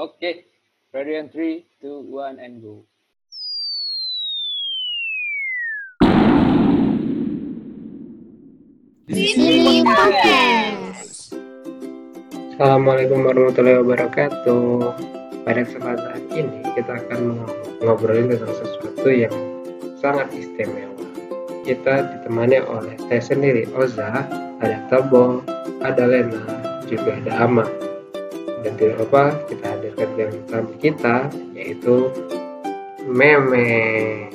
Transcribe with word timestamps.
Oke, 0.00 0.48
ready 0.96 1.20
and 1.20 1.28
three, 1.28 1.68
two, 1.76 2.00
one, 2.08 2.40
and 2.40 2.64
go. 2.64 2.88
Sini 9.12 9.84
Podcast. 9.84 11.36
Assalamualaikum 12.56 13.28
warahmatullahi 13.28 13.84
wabarakatuh. 13.84 14.64
Pada 15.44 15.68
kesempatan 15.68 16.16
ini 16.32 16.64
kita 16.72 16.96
akan 17.04 17.44
ngobrolin 17.84 18.32
tentang 18.32 18.56
sesuatu 18.56 19.12
yang 19.12 19.36
sangat 20.00 20.32
istimewa. 20.32 20.96
Kita 21.68 22.08
ditemani 22.08 22.64
oleh 22.64 22.96
saya 23.12 23.20
sendiri 23.20 23.68
Oza, 23.76 24.24
ada 24.64 24.80
Tobo, 24.88 25.44
ada 25.84 26.08
Lena, 26.08 26.40
juga 26.88 27.20
ada 27.20 27.44
Ama. 27.44 27.79
Dan 28.60 28.72
tidak 28.76 28.96
lupa 29.00 29.32
kita 29.48 29.66
hadirkan 29.72 30.08
yang 30.20 30.32
tamu 30.48 30.74
kita 30.76 31.16
yaitu 31.56 32.12
Meme. 33.08 34.28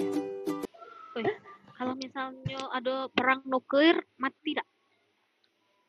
kalau 1.75 1.93
misalnya 1.99 2.59
ada 2.73 3.11
perang 3.13 3.45
nuklir 3.45 3.99
mati 4.17 4.55
tidak 4.55 4.65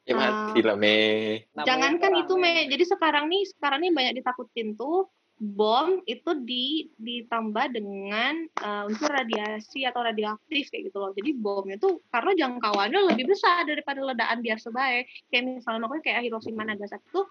Ya 0.07 0.15
mati 0.15 0.63
lah, 0.63 0.79
Me. 0.79 1.43
Jangankan 1.67 2.15
itu 2.15 2.39
me, 2.39 2.71
jadi 2.71 2.87
sekarang 2.87 3.27
nih 3.27 3.43
sekarang 3.51 3.83
nih 3.83 3.91
banyak 3.91 4.23
ditakutin 4.23 4.79
tuh 4.79 5.11
bom 5.37 6.01
itu 6.09 6.31
di 6.49 6.89
ditambah 6.97 7.75
dengan 7.75 8.49
uh, 8.63 8.89
unsur 8.89 9.13
radiasi 9.13 9.85
atau 9.85 10.01
radioaktif 10.07 10.73
kayak 10.73 10.89
gitu 10.89 10.97
loh. 11.03 11.11
Jadi 11.11 11.35
bomnya 11.35 11.77
tuh 11.77 12.01
karena 12.09 12.33
jangkauannya 12.39 13.13
lebih 13.13 13.35
besar 13.35 13.67
daripada 13.69 14.01
ledakan 14.01 14.41
biasa 14.41 14.71
baik. 14.73 15.05
Kayak 15.29 15.61
misalnya 15.61 15.81
nuklir 15.85 16.01
kayak 16.07 16.23
Hiroshima 16.25 16.63
Nagasaki 16.65 17.07
tuh 17.11 17.27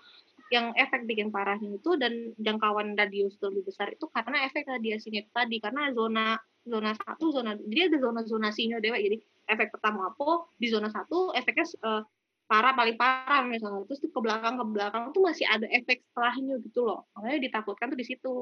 yang 0.54 0.78
efek 0.78 1.10
bikin 1.10 1.34
parahnya 1.34 1.82
itu 1.82 1.98
dan 1.98 2.34
jangkauan 2.38 2.94
radius 2.94 3.34
lebih 3.42 3.66
besar 3.66 3.90
itu 3.90 4.06
karena 4.14 4.46
efek 4.46 4.70
radiasinya 4.70 5.26
itu 5.26 5.32
tadi 5.34 5.58
karena 5.58 5.90
zona 5.90 6.38
zona 6.66 6.94
satu 6.94 7.34
zona 7.34 7.58
jadi 7.66 7.90
ada 7.90 7.98
zona 7.98 8.22
zonasinya 8.26 8.78
dewa 8.78 8.98
jadi 8.98 9.18
efek 9.50 9.74
pertama 9.74 10.14
apa 10.14 10.50
di 10.58 10.68
zona 10.70 10.90
satu 10.94 11.34
efeknya 11.34 11.66
uh, 11.82 12.02
parah 12.46 12.78
paling 12.78 12.94
parah 12.94 13.42
misalnya 13.42 13.90
terus 13.90 14.06
ke 14.06 14.20
belakang 14.22 14.62
ke 14.62 14.66
belakang 14.70 15.04
tuh 15.18 15.26
masih 15.26 15.50
ada 15.50 15.66
efek 15.74 16.06
setelahnya 16.06 16.62
gitu 16.62 16.86
loh 16.86 17.10
makanya 17.18 17.40
ditakutkan 17.50 17.90
tuh 17.90 17.98
di 17.98 18.06
situ 18.06 18.36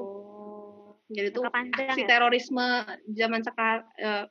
jadi 1.08 1.28
tuh 1.32 1.44
si 1.96 2.04
ya? 2.04 2.08
terorisme 2.08 2.84
zaman 3.12 3.40
sekarang 3.44 3.84
uh, 4.00 4.24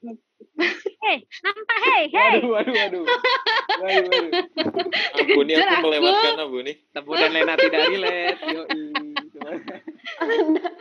hei 1.04 1.18
nampak 1.42 1.78
hei 1.84 2.04
hei 2.14 2.36
Waduh, 2.40 2.50
waduh, 2.54 2.74
waduh. 2.74 3.04
Waduh, 3.82 4.06
waduh. 4.06 4.32
Aku 5.18 5.42
Kejar 5.44 5.68
aku. 5.68 5.84
melewatkan 5.90 6.38
Abu 6.40 6.58
nih. 6.62 6.76
Tebu 6.94 7.12
dan 7.18 7.32
Lena 7.34 7.54
tidak 7.58 7.82
relate. 7.90 8.38
Yoi. 8.46 8.82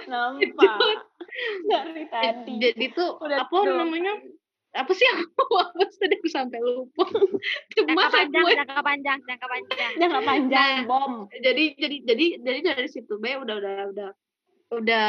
Nampak. 0.08 0.76
Dari 1.64 2.04
tadi. 2.12 2.52
jadi 2.60 2.84
tuh 2.92 3.16
Udah 3.18 3.48
apa 3.48 3.56
namanya 3.64 4.12
apa 4.72 4.92
sih 4.92 5.04
aku 5.04 5.44
apa 5.56 5.84
tadi 5.88 6.16
aku 6.16 6.28
sampai 6.28 6.60
lupa 6.60 7.04
jangka 7.72 7.92
Masa 7.92 8.24
panjang 8.24 8.40
gue 8.44 8.54
jangka 8.56 8.80
panjang 8.80 9.18
jangka 9.24 9.46
panjang 9.46 9.90
Jangka 10.00 10.20
panjang 10.24 10.74
Nah, 10.84 10.88
bom. 10.88 11.12
jadi 11.32 11.64
jadi 11.76 11.96
jadi 12.04 12.26
jadi 12.40 12.58
dari 12.72 12.88
situ 12.88 13.20
be 13.20 13.36
udah 13.36 13.56
udah 13.60 13.76
udah 13.92 14.08
udah 14.72 15.08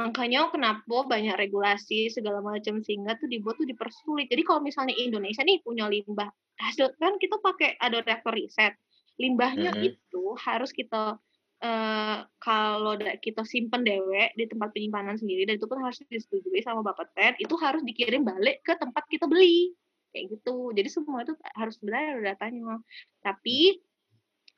makanya 0.00 0.40
kenapa 0.54 0.96
banyak 1.12 1.36
regulasi 1.36 2.08
segala 2.16 2.40
macam 2.40 2.74
sehingga 2.86 3.12
tuh 3.20 3.28
dibuat 3.32 3.54
tuh 3.60 3.68
dipersulit. 3.68 4.26
Jadi 4.32 4.42
kalau 4.48 4.60
misalnya 4.64 4.94
Indonesia 4.96 5.42
nih 5.44 5.60
punya 5.66 5.84
limbah 5.92 6.30
hasil 6.60 6.96
kan 7.00 7.16
kita 7.22 7.36
pakai 7.40 7.76
ada 7.80 7.98
reaktor 8.04 8.32
riset 8.36 8.72
limbahnya 9.20 9.70
Mhm. 9.76 9.84
itu 9.92 10.22
harus 10.46 10.70
kita 10.72 11.20
eh 11.60 12.18
kalau 12.40 12.96
kita 13.20 13.44
simpen 13.44 13.84
dewek 13.84 14.32
di 14.38 14.44
tempat 14.48 14.72
penyimpanan 14.72 15.16
sendiri 15.20 15.44
dan 15.44 15.60
itu 15.60 15.68
pun 15.68 15.84
harus 15.84 16.00
disetujui 16.08 16.60
sama 16.64 16.80
Bapak 16.80 17.12
Ted 17.16 17.34
itu 17.36 17.52
harus 17.60 17.84
dikirim 17.84 18.24
balik 18.24 18.64
ke 18.64 18.72
tempat 18.80 19.04
kita 19.12 19.28
beli. 19.28 19.76
Kayak 20.12 20.24
gitu. 20.40 20.72
Jadi 20.72 20.88
semua 20.88 21.18
itu 21.24 21.36
harus 21.60 21.76
ada 21.84 22.20
datanya. 22.34 22.80
Tapi 23.20 23.76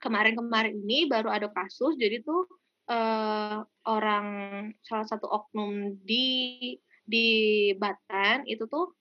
kemarin-kemarin 0.03 0.75
ini 0.83 1.07
baru 1.11 1.31
ada 1.31 1.49
kasus 1.51 1.95
jadi 1.99 2.23
tuh 2.27 2.47
eh, 2.93 3.59
orang 3.89 4.27
salah 4.85 5.07
satu 5.09 5.27
oknum 5.27 5.97
di 6.05 6.77
di 7.09 7.29
Batan 7.81 8.45
itu 8.45 8.69
tuh 8.69 8.93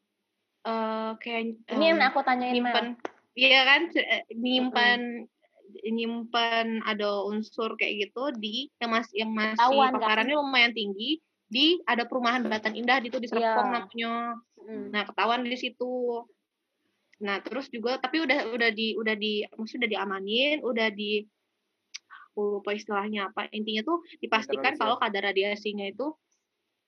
eh 0.63 1.11
kayak 1.19 1.59
Ini 1.69 1.85
yang 1.93 1.99
em, 2.01 2.07
aku 2.07 2.19
tanyain 2.23 2.53
nyimpen 2.55 2.95
iya 3.35 3.61
kan 3.67 3.81
eh, 3.93 4.23
nyimpen 4.31 5.27
nyimpen 5.71 6.83
ada 6.83 7.23
unsur 7.27 7.75
kayak 7.79 8.07
gitu 8.07 8.35
di 8.39 8.67
yang 8.79 8.91
masih 8.91 9.15
yang 9.23 9.31
masih 9.31 9.71
nggak 9.71 10.03
paparannya 10.03 10.35
lumayan 10.35 10.73
tinggi 10.75 11.19
di 11.51 11.79
ada 11.83 12.07
perumahan 12.07 12.47
Batan 12.47 12.79
Indah 12.79 13.03
di 13.03 13.11
tuh 13.11 13.19
di 13.19 13.27
Serpong 13.27 13.67
Iya. 13.67 13.75
namanya 13.75 14.15
Hmm. 14.61 14.93
Nah, 14.93 15.03
ketahuan 15.09 15.41
di 15.41 15.57
situ. 15.57 16.21
Nah, 17.21 17.37
terus 17.41 17.69
juga 17.69 17.97
tapi 17.97 18.21
udah 18.21 18.53
udah 18.53 18.69
di 18.73 18.93
udah 18.97 19.15
di 19.17 19.45
maksudnya 19.57 19.85
udah 19.85 19.91
diamanin, 19.93 20.57
udah 20.61 20.87
di 20.93 21.25
aku 22.31 22.63
lupa 22.63 22.71
istilahnya 22.71 23.29
apa. 23.29 23.51
Intinya 23.51 23.83
tuh 23.83 24.01
dipastikan 24.17 24.79
kalau 24.79 24.95
kadar 24.97 25.29
radiasinya 25.29 25.85
itu 25.85 26.15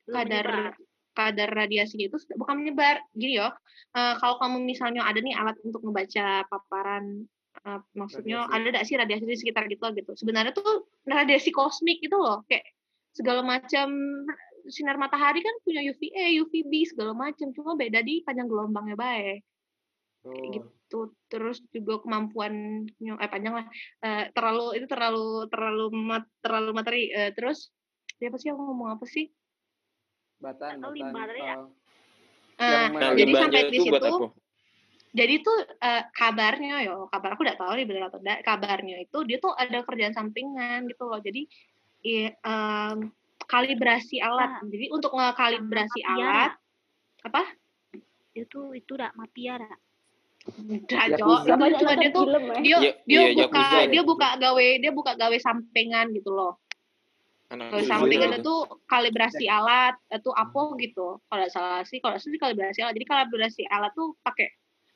Belum 0.08 0.16
kadar 0.24 0.46
menyebar. 0.48 0.74
kadar 1.14 1.50
radiasinya 1.52 2.06
itu 2.08 2.18
bukan 2.36 2.56
menyebar. 2.64 3.04
Gini 3.14 3.38
ya. 3.38 3.52
eh, 3.94 4.14
kalau 4.18 4.40
kamu 4.42 4.64
misalnya 4.64 5.04
ada 5.06 5.20
nih 5.20 5.36
alat 5.36 5.56
untuk 5.62 5.84
membaca 5.84 6.44
paparan 6.48 7.28
eh, 7.64 7.80
maksudnya 7.94 8.48
Radiasi. 8.50 8.56
ada 8.56 8.68
nggak 8.74 8.86
sih 8.88 8.96
radiasi 8.98 9.24
di 9.28 9.38
sekitar 9.38 9.64
gitu 9.68 9.84
gitu. 9.94 10.12
Sebenarnya 10.18 10.52
tuh 10.56 10.88
radiasi 11.06 11.52
kosmik 11.54 12.02
gitu 12.02 12.18
loh, 12.18 12.42
kayak 12.50 12.66
segala 13.14 13.46
macam 13.46 13.94
sinar 14.72 14.96
matahari 14.96 15.44
kan 15.44 15.54
punya 15.68 15.84
UVA, 15.84 16.40
UVB 16.40 16.88
segala 16.88 17.12
macam, 17.14 17.52
cuma 17.52 17.76
beda 17.76 18.00
di 18.00 18.24
panjang 18.24 18.48
gelombangnya 18.48 18.96
baik 18.96 19.44
Tuh. 20.24 20.34
gitu. 20.50 20.68
Terus 21.28 21.58
juga 21.74 22.00
kemampuannya 22.04 23.14
eh 23.18 23.30
panjang 23.30 23.54
lah. 23.58 23.66
Eh, 24.00 24.24
terlalu 24.32 24.78
itu 24.78 24.86
terlalu 24.86 25.50
terlalu 25.50 25.86
mat, 25.92 26.24
terlalu 26.40 26.70
materi. 26.72 27.10
Eh, 27.10 27.32
terus 27.34 27.74
siapa 28.18 28.38
sih 28.38 28.54
yang 28.54 28.62
ngomong 28.62 28.94
apa 28.96 29.06
sih? 29.10 29.28
Batan, 30.38 30.78
Atau 30.78 30.92
batan. 30.92 30.98
limbah 31.00 31.24
tadi 31.26 31.42
ya? 31.42 31.56
eh, 31.56 31.66
Eh, 32.54 32.70
Yang 32.70 32.86
Nah, 32.94 33.00
Nah, 33.02 33.12
jadi 33.18 33.32
sampai 33.34 33.62
di 33.66 33.78
itu 33.78 33.84
buat 33.90 34.04
situ 34.06 34.26
apa? 34.28 34.28
jadi 35.14 35.36
tuh 35.46 35.58
eh, 35.78 36.04
kabarnya 36.10 36.76
yo 36.90 37.06
kabar 37.06 37.38
aku 37.38 37.46
udah 37.46 37.54
tahu 37.54 37.78
nih 37.78 37.86
bener 37.86 38.10
atau 38.10 38.18
enggak 38.18 38.42
kabarnya 38.42 38.98
itu 38.98 39.18
dia 39.30 39.38
tuh 39.38 39.54
ada 39.54 39.86
kerjaan 39.86 40.10
sampingan 40.10 40.90
gitu 40.90 41.06
loh 41.06 41.22
jadi 41.22 41.46
i- 42.02 42.34
em, 42.34 42.98
kalibrasi 43.46 44.18
alat 44.18 44.58
Ah. 44.58 44.66
jadi 44.66 44.90
untuk 44.90 45.14
ngekalibrasi 45.14 46.02
alat 46.02 46.58
apa 47.22 47.46
itu 48.34 48.74
itu 48.74 48.92
dak 48.98 49.14
mafia 49.14 49.62
dak 49.62 49.78
udah 50.44 51.06
Yakuza. 51.08 51.18
Jo. 51.18 51.34
itu 51.48 51.56
Banyak 51.56 51.80
cuma 51.80 51.94
dia 51.96 52.10
tuh 52.12 52.24
film 52.26 52.44
ya. 52.44 52.56
dia 52.60 52.78
Iya, 52.78 52.92
dia 53.04 53.16
iya, 53.16 53.22
buka 53.32 53.42
Yakuza 53.48 53.78
ya. 53.78 53.88
dia 53.88 54.02
buka 54.04 54.28
gawe 54.38 54.68
dia 54.78 54.92
buka 54.92 55.12
gawe 55.16 55.38
sampingan 55.40 56.06
gitu 56.12 56.32
loh 56.32 56.54
Anak 57.48 57.66
gawe 57.70 57.80
aku 57.80 57.88
sampingan 57.88 58.30
juga. 58.30 58.40
itu 58.44 58.56
kalibrasi 58.86 59.46
alat 59.48 59.96
itu 60.10 60.30
apa 60.30 60.62
gitu 60.78 61.08
kalau 61.24 61.48
salah 61.48 61.82
sih 61.84 61.98
kalau 61.98 62.18
sih 62.20 62.36
kalibrasi 62.36 62.80
alat 62.82 62.94
jadi 62.94 63.06
kalibrasi 63.08 63.64
alat 63.66 63.92
tuh 63.94 64.18
pakai 64.20 64.52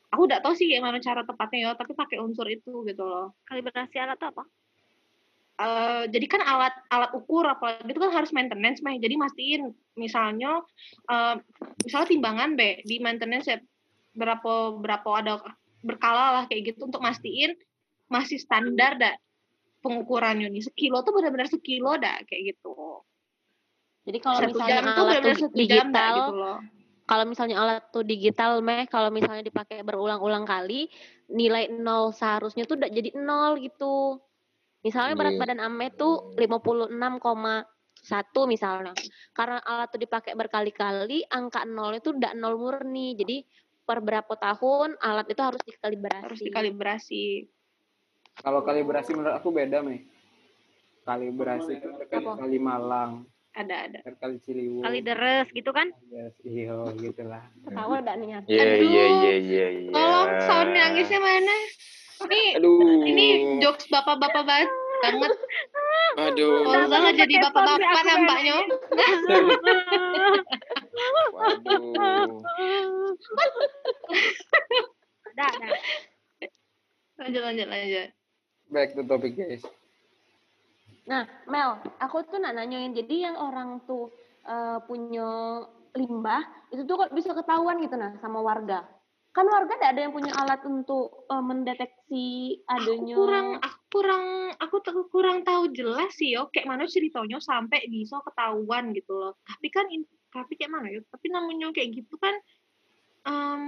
aku 0.08 0.22
udah 0.24 0.40
tahu 0.40 0.52
sih 0.52 0.68
gimana 0.68 1.00
cara 1.00 1.24
tepatnya 1.24 1.60
ya 1.60 1.72
tapi 1.74 1.92
pakai 1.92 2.18
unsur 2.20 2.48
itu 2.48 2.84
gitu 2.84 3.04
loh 3.04 3.36
kalibrasi 3.44 3.98
alat 3.98 4.16
tuh 4.16 4.32
apa 4.32 4.44
Eh, 5.58 6.04
jadi 6.14 6.30
kan 6.30 6.46
alat 6.46 6.70
alat 6.86 7.10
ukur 7.18 7.42
apa 7.42 7.82
itu 7.82 7.98
kan 7.98 8.14
harus 8.14 8.30
maintenance 8.30 8.78
mah 8.86 8.94
jadi 8.94 9.18
mastiin 9.18 9.74
misalnya 9.98 10.62
eh, 11.10 11.36
misalnya 11.82 12.14
timbangan 12.14 12.54
B 12.54 12.86
di 12.86 13.02
maintenance 13.02 13.50
ya 13.50 13.58
berapa 14.18 14.82
berapa 14.82 15.10
ada 15.14 15.34
berkala 15.86 16.42
lah 16.42 16.44
kayak 16.50 16.74
gitu 16.74 16.90
untuk 16.90 17.06
mastiin 17.06 17.54
masih 18.10 18.42
standar 18.42 18.98
dah 18.98 19.14
pengukurannya 19.86 20.50
nih 20.50 20.66
sekilo 20.66 21.06
tuh 21.06 21.14
benar-benar 21.14 21.48
sekilo 21.48 22.02
dah 22.02 22.18
kayak 22.26 22.58
gitu 22.58 23.06
Jadi 24.08 24.18
kalau 24.24 24.40
satu 24.40 24.56
misalnya 24.56 24.74
jam 24.74 24.84
tuh 24.84 24.92
alat 24.92 25.06
benar-benar 25.06 25.38
tuh 25.38 25.46
satu 25.46 25.58
jam 25.62 25.68
dah 25.68 25.78
digital, 25.78 26.16
gitu 26.18 26.34
loh 26.34 26.58
kalau 27.08 27.24
misalnya 27.24 27.56
alat 27.64 27.88
tuh 27.88 28.04
digital 28.04 28.60
meh, 28.60 28.84
kalau 28.92 29.08
misalnya 29.08 29.40
dipakai 29.40 29.80
berulang-ulang 29.80 30.44
kali, 30.44 30.92
nilai 31.32 31.72
nol 31.72 32.12
seharusnya 32.12 32.68
tuh 32.68 32.76
udah 32.76 32.92
jadi 32.92 33.16
nol 33.16 33.64
gitu. 33.64 34.20
Misalnya 34.84 35.16
berat 35.16 35.40
Iya. 35.40 35.42
badan 35.48 35.64
Ame 35.64 35.88
tuh 35.96 36.36
56,1 36.36 38.44
misalnya. 38.44 38.92
Karena 39.32 39.64
alat 39.64 39.88
tuh 39.88 40.04
dipakai 40.04 40.36
berkali-kali, 40.36 41.24
angka 41.32 41.64
nol 41.64 41.96
itu 41.96 42.12
udah 42.12 42.36
nol 42.36 42.60
murni. 42.60 43.16
Jadi 43.16 43.40
per 43.88 44.04
berapa 44.04 44.34
tahun 44.36 45.00
alat 45.00 45.32
itu 45.32 45.40
harus 45.40 45.64
dikalibrasi. 45.64 46.24
harus 46.28 46.40
dikalibrasi 46.44 47.24
Kalau 48.38 48.62
kalibrasi 48.62 49.18
menurut 49.18 49.34
aku 49.34 49.50
beda, 49.50 49.82
Mei. 49.82 50.06
Kalibrasi 51.08 51.80
itu 51.80 51.88
Apa? 51.90 52.36
kali 52.38 52.60
Malang, 52.60 53.26
ada 53.58 53.90
ada 53.90 54.00
kali 54.22 54.38
Ciliwung. 54.44 54.84
kali 54.86 55.00
deres 55.02 55.48
gitu 55.50 55.74
kan 55.74 55.90
Yes, 56.12 56.36
iya, 56.46 56.76
gitulah. 56.94 57.50
Ketawa 57.66 57.98
udah 58.04 58.14
nih 58.20 58.30
ya. 58.30 58.40
Iya, 58.46 58.62
Aduh. 58.62 58.86
iya, 58.86 59.06
iya, 59.10 59.34
iya, 59.42 59.68
iya. 59.72 59.90
tolong 59.90 60.30
sound 60.46 60.70
nangisnya 60.76 61.18
mana 61.18 61.56
ini 62.28 62.44
Aduh. 62.62 62.78
ini 63.08 63.26
jokes 63.58 63.90
bapak-bapak 63.90 64.44
banget 64.46 64.70
banget 65.02 65.34
Aduh. 66.18 66.66
Oh, 66.66 66.82
salah 66.90 67.14
jadi 67.14 67.30
bapak-bapak 67.46 68.02
nampaknya. 68.10 68.58
Waduh. 71.34 72.42
Ada. 75.38 75.70
Lanjut, 77.18 77.42
lanjut, 77.42 77.68
lanjut. 77.70 78.08
Back 78.70 78.90
to 78.94 79.02
topic 79.06 79.34
guys. 79.38 79.64
Nah, 81.08 81.24
Mel, 81.48 81.80
aku 82.04 82.28
tuh 82.28 82.38
nak 82.38 82.60
nanyain, 82.60 82.92
jadi 82.92 83.32
yang 83.32 83.36
orang 83.40 83.80
tuh 83.88 84.12
eh, 84.44 84.80
punya 84.86 85.64
limbah, 85.96 86.44
itu 86.70 86.84
tuh 86.84 87.00
kok 87.00 87.16
bisa 87.16 87.32
ketahuan 87.32 87.80
gitu 87.80 87.96
nah 87.96 88.12
sama 88.20 88.44
warga? 88.44 88.84
Kan 89.32 89.48
warga 89.48 89.78
tidak 89.78 89.92
ada 89.96 90.02
yang 90.04 90.14
punya 90.14 90.34
alat 90.36 90.62
untuk 90.68 91.26
eh, 91.32 91.44
mendeteksi 91.44 92.28
Aku 92.68 92.76
adanya. 92.76 93.16
kurang, 93.16 93.48
aku 93.64 93.80
kurang, 93.88 94.26
aku 94.60 94.76
tuh 94.84 95.08
kurang 95.08 95.38
tahu 95.48 95.72
jelas 95.72 96.12
sih 96.12 96.36
yo, 96.36 96.52
kayak 96.52 96.68
mana 96.68 96.84
ceritanya 96.86 97.40
sampai 97.40 97.88
bisa 97.88 98.20
ketahuan 98.28 98.92
gitu 98.92 99.16
loh. 99.16 99.34
Tapi 99.48 99.68
kan, 99.72 99.88
in- 99.88 100.10
tapi 100.38 100.54
kayak 100.56 100.72
mana 100.72 100.88
ya? 100.94 101.02
Tapi 101.08 101.26
namanya 101.34 101.74
kayak 101.74 101.90
gitu 101.98 102.16
kan, 102.22 102.36
em, 103.26 103.62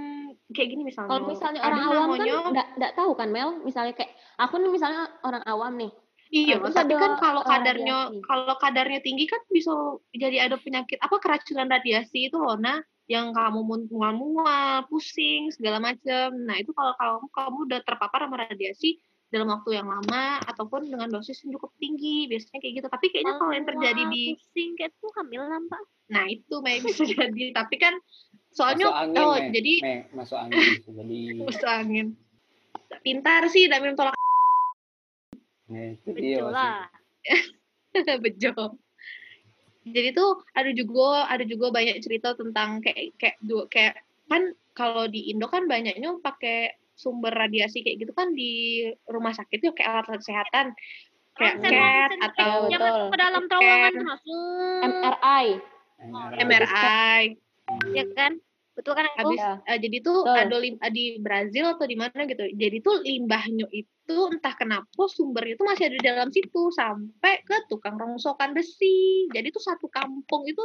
kayak 0.54 0.68
gini 0.70 0.82
misalnya. 0.86 1.10
Kalau 1.10 1.22
misalnya 1.26 1.60
orang 1.66 1.80
awam 1.82 1.94
kan 1.94 2.18
namanya- 2.22 2.50
nggak 2.54 2.68
nggak 2.78 2.92
tahu 2.96 3.12
kan 3.18 3.28
Mel, 3.34 3.50
misalnya 3.62 3.92
kayak 3.96 4.12
aku 4.38 4.54
nih 4.56 4.70
misalnya 4.70 5.02
orang 5.26 5.44
awam 5.46 5.74
nih, 5.76 5.92
Iya, 6.30 6.62
Terus 6.62 6.78
tapi 6.78 6.94
kan 6.94 7.18
kalau 7.18 7.42
kadarnya 7.42 8.06
radiasi. 8.06 8.22
kalau 8.22 8.54
kadarnya 8.54 9.00
tinggi 9.02 9.26
kan 9.26 9.42
bisa 9.50 9.74
jadi 10.14 10.46
ada 10.46 10.62
penyakit 10.62 11.02
apa 11.02 11.18
keracunan 11.18 11.66
radiasi 11.66 12.30
itu 12.30 12.38
loh, 12.38 12.54
nah 12.54 12.78
yang 13.10 13.34
kamu 13.34 13.90
mual-mual, 13.90 14.86
pusing 14.86 15.50
segala 15.50 15.82
macam. 15.82 16.30
Nah 16.46 16.54
itu 16.54 16.70
kalau 16.70 16.94
kamu 16.94 17.26
kamu 17.34 17.58
udah 17.66 17.80
terpapar 17.82 18.30
sama 18.30 18.46
radiasi 18.46 19.02
dalam 19.30 19.46
waktu 19.46 19.78
yang 19.78 19.86
lama 19.86 20.42
ataupun 20.42 20.90
dengan 20.90 21.06
dosis 21.06 21.38
yang 21.46 21.54
cukup 21.54 21.70
tinggi 21.78 22.26
biasanya 22.26 22.58
kayak 22.58 22.74
gitu. 22.82 22.88
Tapi 22.90 23.06
kayaknya 23.14 23.34
kalau 23.38 23.52
yang 23.54 23.66
terjadi 23.66 24.02
di 24.10 24.22
pusing 24.34 24.70
kayak 24.74 24.92
tuh 24.98 25.10
hamil 25.16 25.42
nampak. 25.46 25.82
nah 26.10 26.26
itu 26.26 26.54
Mei 26.60 26.82
bisa 26.82 27.06
jadi. 27.14 27.54
Tapi 27.54 27.74
kan 27.78 27.94
soalnya 28.50 28.90
Masuk 28.90 28.98
angin, 29.06 29.22
oh 29.22 29.34
Mei. 29.38 29.50
jadi 29.54 29.74
Mei, 29.80 29.98
masuk 30.10 30.38
angin 30.42 30.60
jadi. 30.82 31.18
masuk 31.48 31.70
angin. 31.70 32.06
Pintar 33.06 33.42
sih, 33.46 33.70
tidak 33.70 33.80
minum 33.86 33.96
tolak 33.96 34.18
Nah, 35.70 35.94
itu 35.94 36.10
dia 36.18 36.42
Betul 36.42 36.50
maksudnya. 36.50 36.50
lah. 36.50 36.82
bejo 38.26 38.52
jadi 39.86 40.08
tuh 40.12 40.44
ada 40.52 40.70
juga 40.74 41.24
ada 41.30 41.44
juga 41.46 41.72
banyak 41.72 42.02
cerita 42.04 42.36
tentang 42.36 42.84
kayak 42.84 43.16
kayak 43.16 43.36
dua 43.40 43.64
kayak 43.70 44.02
kan 44.28 44.52
kalau 44.76 45.08
di 45.10 45.32
Indo 45.32 45.48
kan 45.50 45.66
banyaknya 45.66 46.20
pakai 46.22 46.79
sumber 47.00 47.32
radiasi 47.32 47.80
kayak 47.80 48.04
gitu 48.04 48.12
kan 48.12 48.36
di 48.36 48.84
rumah 49.08 49.32
sakit 49.32 49.58
tuh 49.64 49.72
kayak 49.72 50.04
alat 50.04 50.20
kesehatan 50.20 50.76
kayak 51.40 51.54
CAT 51.64 51.72
ronsen, 51.72 52.18
atau 52.20 52.52
yang 52.68 52.80
betul. 52.84 52.92
masuk 52.92 53.06
ke 53.08 53.16
dalam 53.16 53.42
terowongan 53.48 53.90
tuh 53.90 54.04
langsung. 54.04 54.40
MRI. 54.84 55.46
MRI 56.44 57.22
Ya 57.96 58.04
kan? 58.12 58.32
Betul 58.76 58.92
kan 58.96 59.04
aku? 59.12 59.18
habis 59.20 59.40
Ya. 59.40 59.52
eh, 59.68 59.78
jadi 59.80 59.96
tuh 60.00 60.18
Betul. 60.24 60.40
ada 60.40 60.56
lim- 60.56 60.82
di 60.94 61.04
Brazil 61.20 61.64
atau 61.74 61.84
di 61.84 61.96
mana 62.00 62.24
gitu 62.24 62.44
jadi 62.56 62.76
tuh 62.80 63.04
limbahnya 63.04 63.66
itu 63.72 64.16
entah 64.32 64.54
kenapa 64.56 65.02
sumbernya 65.10 65.58
itu 65.58 65.64
masih 65.68 65.84
ada 65.92 65.96
di 66.00 66.06
dalam 66.06 66.28
situ 66.32 66.62
sampai 66.72 67.44
ke 67.44 67.68
tukang 67.68 68.00
rongsokan 68.00 68.56
besi 68.56 69.28
jadi 69.28 69.52
tuh 69.52 69.60
satu 69.60 69.92
kampung 69.92 70.48
itu 70.48 70.64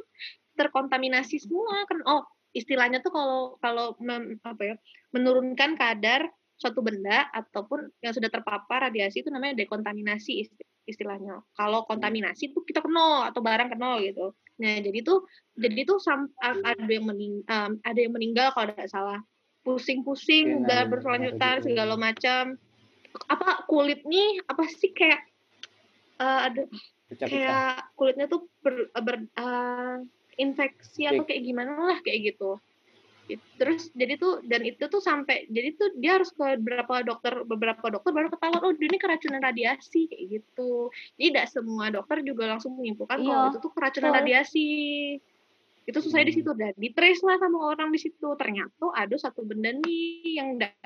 terkontaminasi 0.55 1.43
semua 1.43 1.83
kan 1.89 1.99
oh 2.07 2.23
istilahnya 2.55 3.03
tuh 3.03 3.11
kalau 3.11 3.59
kalau 3.59 3.99
mem- 3.99 4.39
apa 4.41 4.63
ya 4.63 4.75
menurunkan 5.11 5.75
kadar 5.75 6.31
suatu 6.55 6.79
benda 6.79 7.27
ataupun 7.35 7.91
yang 7.99 8.15
sudah 8.15 8.31
terpapar 8.31 8.87
radiasi 8.87 9.19
itu 9.19 9.27
namanya 9.27 9.59
dekontaminasi 9.59 10.31
isti- 10.39 10.67
istilahnya. 10.87 11.43
Kalau 11.51 11.83
kontaminasi 11.83 12.55
tuh 12.55 12.63
kita 12.63 12.79
kenal 12.79 13.27
atau 13.27 13.43
barang 13.43 13.75
kenal 13.75 13.99
gitu. 13.99 14.31
Nah 14.63 14.79
jadi 14.79 15.03
tuh 15.03 15.27
jadi 15.59 15.83
tuh 15.83 15.99
sam- 15.99 16.31
ada 16.39 16.87
yang 16.87 17.03
mening, 17.11 17.43
em, 17.43 17.75
ada 17.83 17.99
yang 17.99 18.15
meninggal 18.15 18.55
kalau 18.55 18.71
tidak 18.71 18.87
salah. 18.87 19.19
Pusing-pusing 19.67 20.45
Iya, 20.47 20.59
udah 20.63 20.79
ada- 20.85 20.89
berkelanjutan 20.95 21.43
ada 21.43 21.59
gitu. 21.59 21.65
segala 21.67 21.93
macam. 21.99 22.43
Apa 23.27 23.67
kulit 23.67 24.07
nih 24.07 24.39
apa 24.47 24.63
sih 24.71 24.95
kayak 24.95 25.21
eh, 26.15 26.39
ada 26.47 26.61
kayak 27.19 27.91
kulitnya 27.99 28.31
tuh 28.31 28.47
ber, 28.63 28.87
ber 28.95 29.15
eh, 29.27 29.95
infeksi 30.35 31.07
atau 31.07 31.23
kayak 31.23 31.41
gimana 31.43 31.71
lah 31.75 31.97
kayak 32.03 32.35
gitu. 32.35 32.59
Terus 33.57 33.89
jadi 33.97 34.21
tuh 34.21 34.45
dan 34.45 34.61
itu 34.61 34.85
tuh 34.85 35.01
sampai 35.01 35.49
jadi 35.49 35.73
tuh 35.73 35.97
dia 35.97 36.21
harus 36.21 36.29
ke 36.29 36.61
beberapa 36.61 37.01
dokter 37.01 37.41
beberapa 37.41 37.85
dokter 37.89 38.13
baru 38.13 38.29
ketahuan 38.29 38.61
oh 38.61 38.73
dia 38.77 38.85
ini 38.85 38.99
keracunan 39.01 39.41
radiasi 39.41 40.05
kayak 40.05 40.25
gitu. 40.41 40.93
Jadi 41.17 41.27
tidak 41.33 41.45
semua 41.49 41.89
dokter 41.89 42.21
juga 42.21 42.53
langsung 42.53 42.77
menyimpulkan 42.77 43.17
kalau 43.17 43.25
Iya, 43.25 43.49
itu 43.49 43.57
tuh 43.57 43.71
keracunan 43.73 44.13
betul. 44.13 44.19
radiasi. 44.21 44.67
Itu 45.85 45.97
selesai 46.01 46.25
di 46.25 46.33
situ 46.37 46.51
dan 46.53 46.73
di 46.77 46.89
trace 46.93 47.21
lah 47.25 47.37
sama 47.41 47.57
orang 47.73 47.89
di 47.89 47.99
situ. 48.01 48.27
Ternyata 48.37 48.93
ada 48.93 49.15
satu 49.17 49.41
benda 49.41 49.73
nih 49.73 50.37
yang 50.37 50.61
enggak 50.61 50.77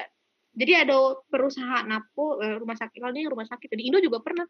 jadi 0.59 0.83
ada 0.83 1.15
perusahaan 1.31 1.85
napo 1.85 2.41
eh, 2.43 2.57
rumah 2.59 2.75
sakit 2.75 2.99
kalau 2.99 3.13
ini 3.15 3.29
rumah 3.31 3.47
sakit. 3.47 3.69
Di 3.79 3.83
Indo 3.87 4.03
juga 4.03 4.19
pernah 4.19 4.43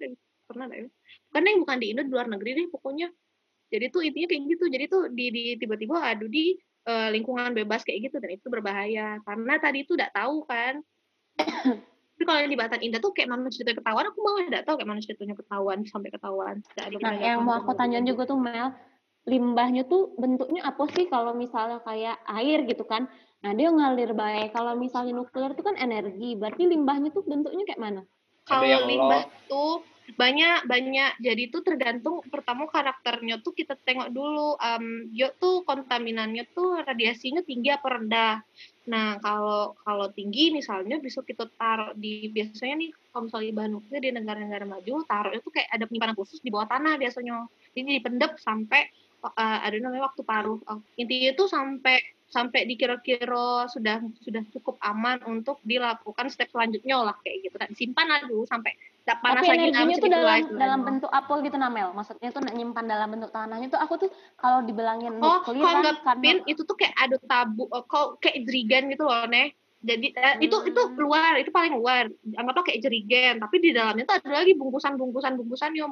pernah 0.47 0.65
nggak 0.65 0.79
ya? 0.81 0.87
Karena 1.29 1.47
yang 1.53 1.59
bukan 1.61 1.77
di 1.77 1.87
Indo 1.93 2.01
di 2.01 2.11
luar 2.11 2.27
negeri 2.31 2.51
deh 2.55 2.67
pokoknya 2.71 3.07
jadi 3.69 3.85
tuh 3.93 4.01
intinya 4.01 4.27
kayak 4.29 4.43
gitu. 4.49 4.65
Jadi 4.67 4.85
tuh 4.89 5.01
di, 5.13 5.25
di 5.29 5.43
tiba-tiba 5.61 5.95
adu 6.01 6.25
di 6.25 6.57
eh, 6.85 7.09
lingkungan 7.13 7.53
bebas 7.53 7.85
kayak 7.85 8.09
gitu 8.09 8.17
dan 8.17 8.31
itu 8.33 8.47
berbahaya. 8.49 9.21
Karena 9.23 9.53
tadi 9.61 9.85
itu 9.85 9.93
tidak 9.93 10.13
tahu 10.13 10.43
kan. 10.49 10.81
Tapi 12.19 12.23
kalau 12.27 12.39
yang 12.43 12.51
di 12.51 12.59
Batan 12.59 12.81
Indah 12.83 12.99
tuh 12.99 13.15
kayak 13.15 13.31
mana 13.31 13.47
ceritanya 13.47 13.79
ketahuan 13.79 14.05
aku 14.11 14.19
malah 14.19 14.43
tidak 14.43 14.63
tahu 14.67 14.75
kayak 14.75 14.89
mana 14.91 14.99
ceritanya 14.99 15.35
ketahuan 15.39 15.77
sampai 15.87 16.09
ketahuan. 16.11 16.55
Tidak 16.59 16.83
ada 16.83 16.95
Nah, 16.99 17.15
yang 17.15 17.39
mau 17.47 17.55
aku 17.55 17.71
tanyain 17.79 18.03
juga 18.03 18.27
tuh 18.27 18.35
Mel, 18.35 18.75
limbahnya 19.23 19.87
tuh 19.87 20.11
bentuknya 20.19 20.67
apa 20.67 20.83
sih? 20.91 21.07
Kalau 21.07 21.31
misalnya 21.31 21.79
kayak 21.79 22.19
air 22.27 22.67
gitu 22.67 22.83
kan? 22.83 23.07
Nah, 23.39 23.55
dia 23.55 23.71
ngalir 23.71 24.11
baik. 24.11 24.51
Kalau 24.51 24.75
misalnya 24.75 25.15
nuklir 25.15 25.55
itu 25.55 25.63
kan 25.63 25.79
energi, 25.79 26.35
berarti 26.35 26.67
limbahnya 26.67 27.15
tuh 27.15 27.23
bentuknya 27.23 27.63
kayak 27.63 27.79
mana? 27.79 28.03
kalau 28.49 28.79
limbah 28.89 29.23
tuh 29.45 29.85
banyak 30.15 30.65
banyak. 30.65 31.11
Jadi 31.21 31.43
tuh 31.51 31.61
tergantung 31.61 32.23
pertama 32.29 32.65
karakternya 32.65 33.41
tuh 33.43 33.53
kita 33.53 33.75
tengok 33.77 34.09
dulu 34.09 34.55
um, 34.57 34.85
dia 35.11 35.29
tuh 35.37 35.61
kontaminannya 35.67 36.47
tuh 36.55 36.81
radiasinya 36.81 37.43
tinggi 37.45 37.69
apa 37.69 37.87
rendah. 37.87 38.35
Nah 38.89 39.21
kalau 39.21 39.77
kalau 39.83 40.07
tinggi 40.09 40.49
misalnya 40.49 40.97
bisa 40.97 41.21
kita 41.21 41.45
taruh 41.59 41.93
di 41.93 42.31
biasanya 42.31 42.75
nih 42.85 42.89
kalau 43.11 43.29
misalnya 43.29 43.51
bahan 43.53 43.71
nuklir 43.75 44.01
di 44.01 44.11
negara-negara 44.15 44.65
maju 44.65 44.93
taruhnya 45.05 45.39
tuh 45.41 45.53
kayak 45.53 45.69
ada 45.69 45.83
penyimpanan 45.85 46.17
khusus 46.17 46.39
di 46.41 46.49
bawah 46.49 46.69
tanah 46.69 46.95
biasanya. 46.97 47.45
Jadi 47.75 48.01
dipendep 48.01 48.39
sampai 48.41 48.89
uh, 49.25 49.59
ada 49.61 49.75
namanya 49.77 50.09
waktu 50.09 50.21
paruh. 50.25 50.59
Uh, 50.65 50.81
intinya 50.95 51.31
tuh 51.35 51.47
sampai 51.51 52.18
sampai 52.29 52.69
dikira-kira 52.69 53.65
sudah 53.65 54.05
sudah 54.21 54.45
cukup 54.53 54.77
aman 54.85 55.17
untuk 55.25 55.57
dilakukan 55.65 56.29
step 56.29 56.53
selanjutnya 56.53 57.01
lah 57.01 57.17
kayak 57.25 57.49
gitu 57.49 57.55
dan 57.57 57.73
simpan 57.73 58.05
lah 58.05 58.21
dulu 58.21 58.45
sampai 58.45 58.77
tak 59.01 59.25
panas 59.25 59.41
Tapi 59.41 59.49
lagi 59.49 59.65
energinya 59.73 59.95
nah, 59.97 59.97
tuh 59.97 60.09
lah 60.09 60.13
dalam 60.13 60.37
istilahnya. 60.37 60.61
dalam 60.61 60.79
bentuk 60.85 61.09
apa 61.09 61.33
gitu 61.41 61.57
Namel? 61.57 61.89
Maksudnya 61.97 62.29
tuh 62.29 62.41
nak 62.45 62.53
nyimpan 62.53 62.85
dalam 62.85 63.07
bentuk 63.09 63.31
tanahnya 63.33 63.67
tuh 63.73 63.81
aku 63.81 63.93
tuh 64.05 64.09
kalau 64.37 64.61
dibilangin 64.61 65.17
oh 65.17 65.41
nuklir 65.41 65.65
kalau 65.65 65.81
kan 65.81 65.81
nggak 65.81 66.17
pin 66.21 66.37
itu 66.45 66.61
tuh 66.61 66.77
kayak 66.77 66.93
ada 66.93 67.17
tabu 67.25 67.65
oh, 67.65 67.83
kau 67.89 68.13
kayak 68.21 68.45
jerigen 68.45 68.93
gitu 68.93 69.09
loh 69.09 69.25
neh 69.25 69.49
jadi 69.81 70.07
eh, 70.13 70.35
itu 70.45 70.53
itu 70.69 70.81
Hmm. 70.85 70.99
luar 70.99 71.39
itu 71.41 71.49
paling 71.49 71.73
luar 71.73 72.05
anggaplah 72.37 72.67
kayak 72.67 72.83
jerigen 72.83 73.39
tapi 73.41 73.63
di 73.63 73.73
dalamnya 73.73 74.05
tuh 74.05 74.21
ada 74.21 74.29
lagi 74.43 74.53
bungkusan 74.53 74.93
bungkusan 74.99 75.39
bungkusan 75.39 75.71
yang 75.73 75.89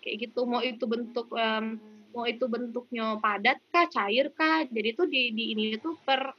kayak 0.00 0.30
gitu 0.30 0.46
mau 0.46 0.62
itu 0.62 0.86
bentuk 0.86 1.26
em, 1.34 1.76
mau 2.16 2.24
itu 2.24 2.48
bentuknya 2.48 3.20
padat 3.20 3.60
kah 3.68 3.84
cair 3.92 4.32
kah 4.32 4.64
jadi 4.72 4.96
tuh 4.96 5.06
di 5.12 5.36
di 5.36 5.52
ini 5.52 5.76
tuh 5.76 6.00
per 6.00 6.32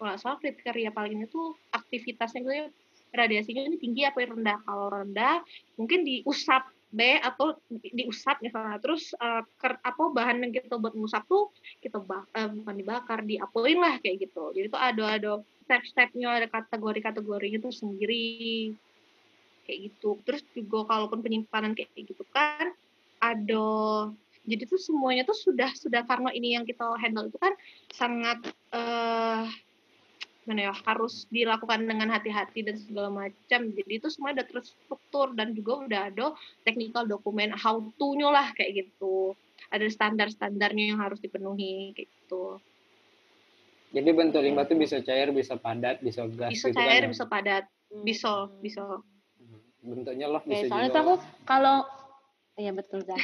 nggak 0.00 0.16
salah 0.16 0.38
kriteria 0.40 0.90
palingnya 0.96 1.28
tuh 1.28 1.60
aktivitasnya 1.76 2.40
gitu 2.40 2.54
ya, 2.56 2.66
radiasinya 3.12 3.62
ini 3.68 3.76
tinggi 3.76 4.02
apa 4.08 4.24
rendah? 4.24 4.56
Kalau 4.64 4.86
rendah 4.88 5.44
mungkin 5.76 6.08
diusap 6.08 6.64
B 6.90 7.20
atau 7.22 7.54
di- 7.68 7.94
diusap 7.94 8.40
misalnya 8.42 8.80
terus 8.82 9.12
eh, 9.14 9.42
ker- 9.60 9.78
apa 9.84 10.02
bahan 10.10 10.42
yang 10.42 10.52
kita 10.56 10.74
buat 10.80 10.96
ngusap 10.96 11.22
tuh 11.28 11.52
kita 11.84 12.00
bak 12.00 12.26
eh, 12.34 12.48
bukan 12.50 12.74
dibakar 12.80 13.20
diapain 13.22 13.78
lah 13.78 13.94
kayak 14.00 14.26
gitu. 14.26 14.50
Jadi 14.56 14.66
tuh 14.72 14.80
ada 14.80 15.04
ada 15.20 15.30
step-stepnya 15.68 16.28
ada 16.42 16.48
kategori-kategorinya 16.50 17.60
tuh 17.62 17.70
sendiri 17.70 18.72
kayak 19.68 19.78
gitu. 19.86 20.18
Terus 20.26 20.42
juga 20.56 20.88
kalaupun 20.88 21.20
penyimpanan 21.22 21.76
kayak 21.76 21.92
gitu 21.94 22.24
kan 22.32 22.72
ada 23.20 23.66
jadi 24.44 24.62
tuh 24.66 24.80
semuanya 24.80 25.22
tuh 25.28 25.36
sudah 25.36 25.70
sudah 25.76 26.02
karena 26.08 26.32
ini 26.32 26.56
yang 26.56 26.64
kita 26.64 26.82
handle 26.96 27.28
itu 27.28 27.38
kan 27.38 27.52
sangat 27.92 28.38
eh 28.72 29.44
mana 30.48 30.72
ya 30.72 30.74
harus 30.88 31.28
dilakukan 31.28 31.84
dengan 31.84 32.10
hati-hati 32.10 32.64
dan 32.64 32.74
segala 32.80 33.12
macam 33.12 33.60
jadi 33.70 33.92
itu 34.00 34.08
semua 34.08 34.32
udah 34.32 34.46
terstruktur 34.48 35.36
dan 35.36 35.52
juga 35.52 35.84
udah 35.84 36.00
ada 36.10 36.26
technical 36.64 37.04
dokumen 37.06 37.52
how 37.54 37.78
to-nya 38.00 38.32
lah 38.32 38.48
kayak 38.56 38.88
gitu 38.88 39.36
ada 39.68 39.86
standar-standarnya 39.86 40.96
yang 40.96 40.98
harus 40.98 41.20
dipenuhi 41.20 41.92
kayak 41.94 42.08
gitu 42.08 42.58
Jadi 43.90 44.06
bentuk 44.14 44.38
limbah 44.46 44.70
itu 44.70 44.78
bisa 44.78 45.02
cair, 45.02 45.34
bisa 45.34 45.58
padat, 45.58 45.98
bisa 45.98 46.22
gas 46.30 46.54
bisa 46.54 46.70
gitu 46.70 46.78
cair 46.78 47.02
kan. 47.02 47.06
ya? 47.06 47.10
bisa 47.10 47.24
padat 47.26 47.64
bisa 48.02 48.30
bisa 48.64 48.82
Bentuknya 49.80 50.26
loh 50.30 50.42
bisa 50.46 50.66
soalnya 50.66 50.88
juga. 50.88 50.96
tuh 50.96 51.02
aku 51.04 51.14
kalau 51.44 51.76
Iya 52.60 52.72
betul 52.76 53.00
Zah. 53.08 53.16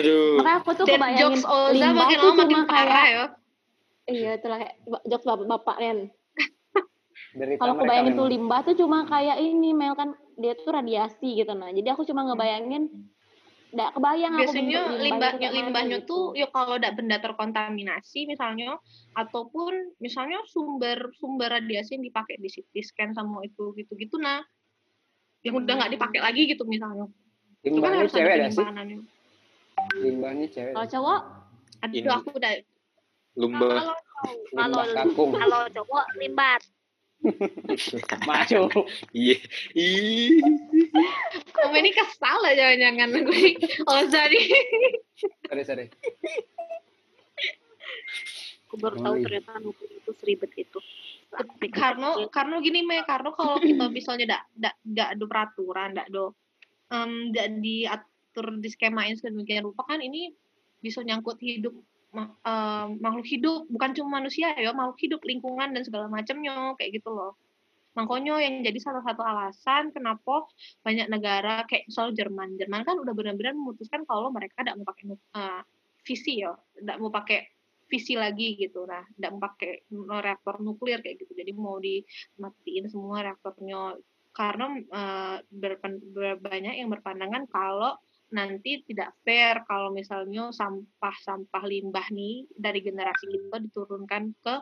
Aduh. 0.00 0.40
Makanya 0.40 0.56
aku 0.64 0.70
tuh 0.72 0.86
kebayangin 0.88 1.20
jokes 1.20 1.44
Oza 1.44 1.72
limbah 1.76 1.92
makin 1.92 2.16
lama 2.16 2.32
makin 2.32 2.48
cuma 2.48 2.64
parah 2.64 2.96
kayak 2.96 3.12
ya. 3.12 3.26
iya 4.06 4.30
itulah 4.40 4.58
kayak 4.62 4.74
jokes 5.04 5.26
bapak-bapak 5.28 5.76
Ren. 5.76 5.98
Derita 7.36 7.60
Kalau 7.60 7.74
kebayangin 7.76 8.12
tuh 8.16 8.28
limbah 8.32 8.60
tuh 8.64 8.74
cuma 8.80 8.98
kayak 9.04 9.36
ini 9.36 9.76
Mel 9.76 9.92
kan 9.92 10.16
dia 10.40 10.56
tuh 10.56 10.72
radiasi 10.72 11.36
gitu 11.36 11.52
nah. 11.52 11.68
Jadi 11.68 11.88
aku 11.92 12.08
cuma 12.08 12.24
ngebayangin 12.24 12.88
nggak 13.76 13.92
kebayang 13.92 14.32
aku 14.32 14.40
biasanya 14.46 14.80
bentuk 14.88 15.04
limbah 15.04 15.28
itu 15.28 15.36
kayak 15.36 15.52
mana 15.52 15.58
limbahnya 15.60 15.98
gitu. 16.00 16.08
tuh 16.08 16.24
ya 16.38 16.46
kalau 16.48 16.74
ada 16.80 16.90
benda 16.96 17.16
terkontaminasi 17.20 18.24
misalnya 18.24 18.80
ataupun 19.12 19.92
misalnya 20.00 20.40
sumber 20.48 21.12
sumber 21.18 21.50
radiasi 21.60 22.00
yang 22.00 22.08
dipakai 22.08 22.40
di 22.40 22.48
CT 22.48 22.72
scan 22.80 23.10
sama 23.12 23.44
itu 23.44 23.76
gitu 23.76 23.92
gitu 23.98 24.16
nah 24.16 24.40
yang 25.44 25.60
udah 25.60 25.74
nggak 25.76 25.92
dipakai 25.98 26.20
lagi 26.24 26.42
gitu 26.46 26.62
misalnya 26.64 27.10
Limbahnya 27.66 27.98
harus 28.06 28.14
ada 28.14 28.18
cewek 28.22 28.34
gak 28.38 28.52
sih? 28.54 28.66
Limbahnya 29.98 30.46
cewek. 30.54 30.72
Kalau 30.78 30.88
cowok 30.88 31.20
aduh 31.82 31.98
Ini. 31.98 32.08
aku 32.08 32.28
udah 32.38 32.52
Lumba. 33.36 33.68
Kalau 34.54 34.82
kakung. 34.94 35.30
kalau 35.34 35.60
cowok 35.74 36.06
limbat. 36.22 36.62
Maco. 38.28 38.70
Iya. 39.10 39.38
Ih. 39.74 40.38
kamu 41.58 41.76
ini 41.82 41.90
kesal 41.90 42.36
lah 42.38 42.54
jangan-jangan 42.54 43.18
gue 43.26 43.58
Oza 43.88 44.22
nih 44.30 44.46
Sorry, 45.48 45.62
sorry. 45.66 45.84
Aku 48.68 48.74
baru 48.78 48.96
tahu 49.00 49.14
ternyata 49.26 49.58
nuklir 49.58 49.90
itu 49.96 50.12
seribet 50.14 50.52
itu. 50.54 50.78
karena 51.74 52.14
karena 52.30 52.56
gini 52.62 52.80
me 52.86 53.02
karena 53.04 53.34
kalau 53.34 53.58
kita 53.60 53.90
misalnya 53.90 54.40
ndak 54.56 54.74
ndak 54.86 55.08
ada 55.18 55.24
peraturan 55.26 55.88
ndak 55.92 56.06
ada 56.08 56.32
em, 56.92 57.32
ndak 57.32 57.46
diatur 57.62 58.46
di 58.62 58.68
skemain 58.70 59.14
sedemikian 59.16 59.66
rupa 59.66 59.82
kan 59.86 59.98
ini 60.02 60.30
bisa 60.80 61.02
nyangkut 61.02 61.40
hidup 61.42 61.74
em, 62.14 62.88
makhluk 63.02 63.26
hidup 63.26 63.66
bukan 63.70 63.90
cuma 63.96 64.22
manusia 64.22 64.54
ya 64.56 64.70
makhluk 64.72 64.98
hidup 65.02 65.20
lingkungan 65.24 65.74
dan 65.74 65.82
segala 65.82 66.06
macamnya 66.06 66.74
kayak 66.78 67.02
gitu 67.02 67.10
loh. 67.12 67.34
Makanya 67.96 68.36
yang 68.44 68.60
jadi 68.60 68.76
salah 68.76 69.00
satu 69.00 69.24
alasan 69.24 69.88
kenapa 69.88 70.44
banyak 70.84 71.08
negara 71.08 71.64
kayak 71.64 71.88
soal 71.88 72.12
Jerman 72.12 72.60
Jerman 72.60 72.84
kan 72.84 73.00
udah 73.00 73.16
benar-benar 73.16 73.56
memutuskan 73.56 74.04
kalau 74.04 74.28
mereka 74.28 74.60
tidak 74.60 74.76
mau 74.76 74.84
pakai 74.84 75.04
eh, 75.16 75.62
visi 76.04 76.44
ya 76.44 76.52
tidak 76.76 76.96
mau 77.00 77.08
pakai 77.08 77.40
visi 77.88 78.14
lagi 78.18 78.58
gitu. 78.60 78.84
Nah 78.84 79.00
tidak 79.16 79.30
mau 79.32 79.42
pakai 79.48 79.88
reaktor 80.20 80.60
nuklir 80.60 81.00
kayak 81.00 81.24
gitu. 81.24 81.32
Jadi 81.32 81.52
mau 81.56 81.80
dimatiin 81.80 82.84
semua 82.92 83.24
reaktornya 83.24 83.96
karena 84.36 84.68
berpen- 85.48 86.04
ber- 86.12 86.36
banyak 86.36 86.76
yang 86.76 86.92
berpandangan 86.92 87.48
kalau 87.48 87.96
nanti 88.28 88.84
tidak 88.84 89.16
fair 89.24 89.64
kalau 89.64 89.88
misalnya 89.94 90.52
sampah-sampah 90.52 91.64
limbah 91.64 92.04
nih 92.12 92.44
dari 92.52 92.84
generasi 92.84 93.32
kita 93.32 93.56
diturunkan 93.64 94.36
ke 94.44 94.54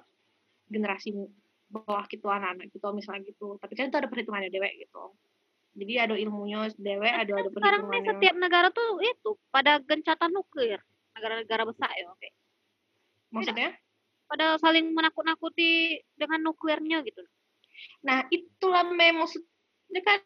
generasi 0.70 1.10
bawah 1.66 2.06
gitu 2.06 2.30
anak-anak 2.30 2.70
gitu 2.70 2.86
misalnya 2.94 3.26
gitu 3.26 3.58
tapi 3.58 3.74
kan 3.74 3.90
itu 3.90 3.98
ada 3.98 4.06
perhitungannya 4.06 4.52
dewek 4.52 4.78
gitu 4.78 5.16
jadi 5.74 6.06
ada 6.06 6.14
ilmunya 6.14 6.70
dewek 6.78 7.12
ada 7.12 7.32
ada 7.34 7.50
Sekarang 7.50 7.82
nih 7.90 7.98
perhitungannya 7.98 8.12
setiap 8.14 8.36
negara 8.38 8.68
tuh 8.70 9.02
itu 9.02 9.30
pada 9.50 9.82
gencatan 9.82 10.30
nuklir. 10.30 10.78
Negara-negara 11.18 11.62
besar 11.66 11.90
ya, 11.94 12.10
oke. 12.10 12.28
maksudnya 13.34 13.70
Pada 14.30 14.58
saling 14.62 14.94
menakut-nakuti 14.94 16.00
dengan 16.14 16.46
nuklirnya 16.46 17.02
gitu. 17.02 17.22
Nah, 18.06 18.24
itulah 18.30 18.86
memang 18.86 19.26
maksudnya 19.84 20.02
kan 20.02 20.20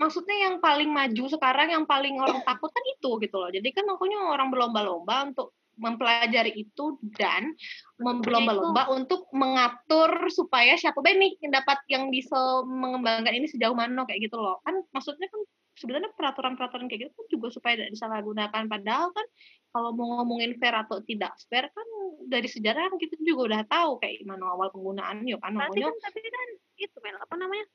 maksudnya 0.00 0.36
yang 0.48 0.56
paling 0.58 0.90
maju 0.90 1.24
sekarang 1.30 1.68
yang 1.70 1.84
paling 1.86 2.18
orang 2.18 2.40
takut 2.42 2.70
kan 2.72 2.84
itu 2.90 3.10
gitu 3.22 3.36
loh. 3.38 3.50
Jadi 3.52 3.68
kan 3.70 3.84
makanya 3.86 4.18
orang 4.34 4.48
berlomba-lomba 4.50 5.30
untuk 5.30 5.54
mempelajari 5.78 6.52
itu 6.52 7.00
dan 7.16 7.56
berlomba-lomba 7.96 8.92
untuk 8.92 9.24
mengatur 9.32 10.28
supaya 10.28 10.76
siapa 10.76 11.00
baik 11.00 11.16
nih 11.16 11.32
yang 11.40 11.52
dapat 11.54 11.78
yang 11.88 12.04
bisa 12.12 12.36
mengembangkan 12.66 13.32
ini 13.32 13.48
sejauh 13.48 13.76
mana 13.76 14.04
kayak 14.04 14.26
gitu 14.26 14.36
loh. 14.36 14.58
Kan 14.66 14.82
maksudnya 14.90 15.30
kan 15.30 15.40
sebenarnya 15.78 16.12
peraturan-peraturan 16.18 16.90
kayak 16.90 17.08
gitu 17.08 17.12
kan 17.16 17.26
juga 17.32 17.46
supaya 17.48 17.72
tidak 17.80 17.90
disalahgunakan 17.96 18.62
padahal 18.68 19.08
kan 19.16 19.26
kalau 19.72 19.96
mau 19.96 20.20
ngomongin 20.20 20.52
fair 20.60 20.76
atau 20.76 21.00
tidak 21.00 21.32
fair 21.48 21.72
kan 21.72 21.88
dari 22.28 22.44
sejarah 22.44 22.92
kan 22.92 23.00
kita 23.00 23.16
juga 23.24 23.56
udah 23.56 23.60
tahu 23.64 23.96
kayak 23.96 24.20
gimana 24.20 24.52
awal 24.52 24.68
penggunaannya 24.68 25.36
kan 25.40 25.56
kan 25.56 25.72
tapi 25.72 26.20
kan 26.20 26.48
itu 26.76 26.98
Mel, 27.00 27.16
apa 27.16 27.34
namanya? 27.40 27.66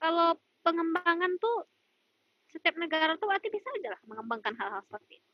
Kalau 0.00 0.28
pengembangan 0.62 1.36
tuh 1.38 1.66
setiap 2.50 2.76
negara 2.76 3.16
tuh 3.16 3.26
berarti 3.28 3.48
bisa 3.48 3.68
aja 3.74 3.96
lah 3.96 4.00
mengembangkan 4.06 4.54
hal-hal 4.56 4.82
seperti 4.84 5.20
itu. 5.20 5.30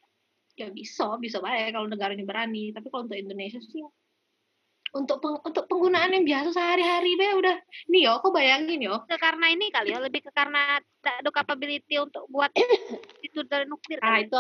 ya 0.59 0.67
bisa 0.75 1.15
bisa 1.23 1.39
baik 1.39 1.71
kalau 1.71 1.87
negaranya 1.87 2.25
berani 2.27 2.75
tapi 2.75 2.91
kalau 2.91 3.07
untuk 3.07 3.19
Indonesia 3.19 3.63
sih 3.63 3.83
untuk 4.89 5.21
peng- 5.21 5.43
untuk 5.45 5.69
penggunaan 5.69 6.17
yang 6.17 6.25
biasa 6.25 6.49
sehari-hari 6.51 7.13
be 7.15 7.29
udah 7.37 7.57
nih 7.93 8.09
yo 8.09 8.19
kok 8.25 8.33
bayangin 8.33 8.81
yo 8.81 9.05
Ke 9.05 9.21
karena 9.21 9.53
ini 9.53 9.69
kali 9.69 9.93
ya, 9.93 10.01
lebih 10.01 10.25
ke 10.25 10.33
karena 10.33 10.81
tidak 10.81 11.15
ada 11.21 11.31
capability 11.31 11.95
untuk 12.01 12.25
buat 12.33 12.49
itu 13.27 13.41
dari 13.45 13.69
nuklir 13.69 14.01
ah 14.01 14.17
kali. 14.17 14.25
ya. 14.25 14.27
itu 14.27 14.39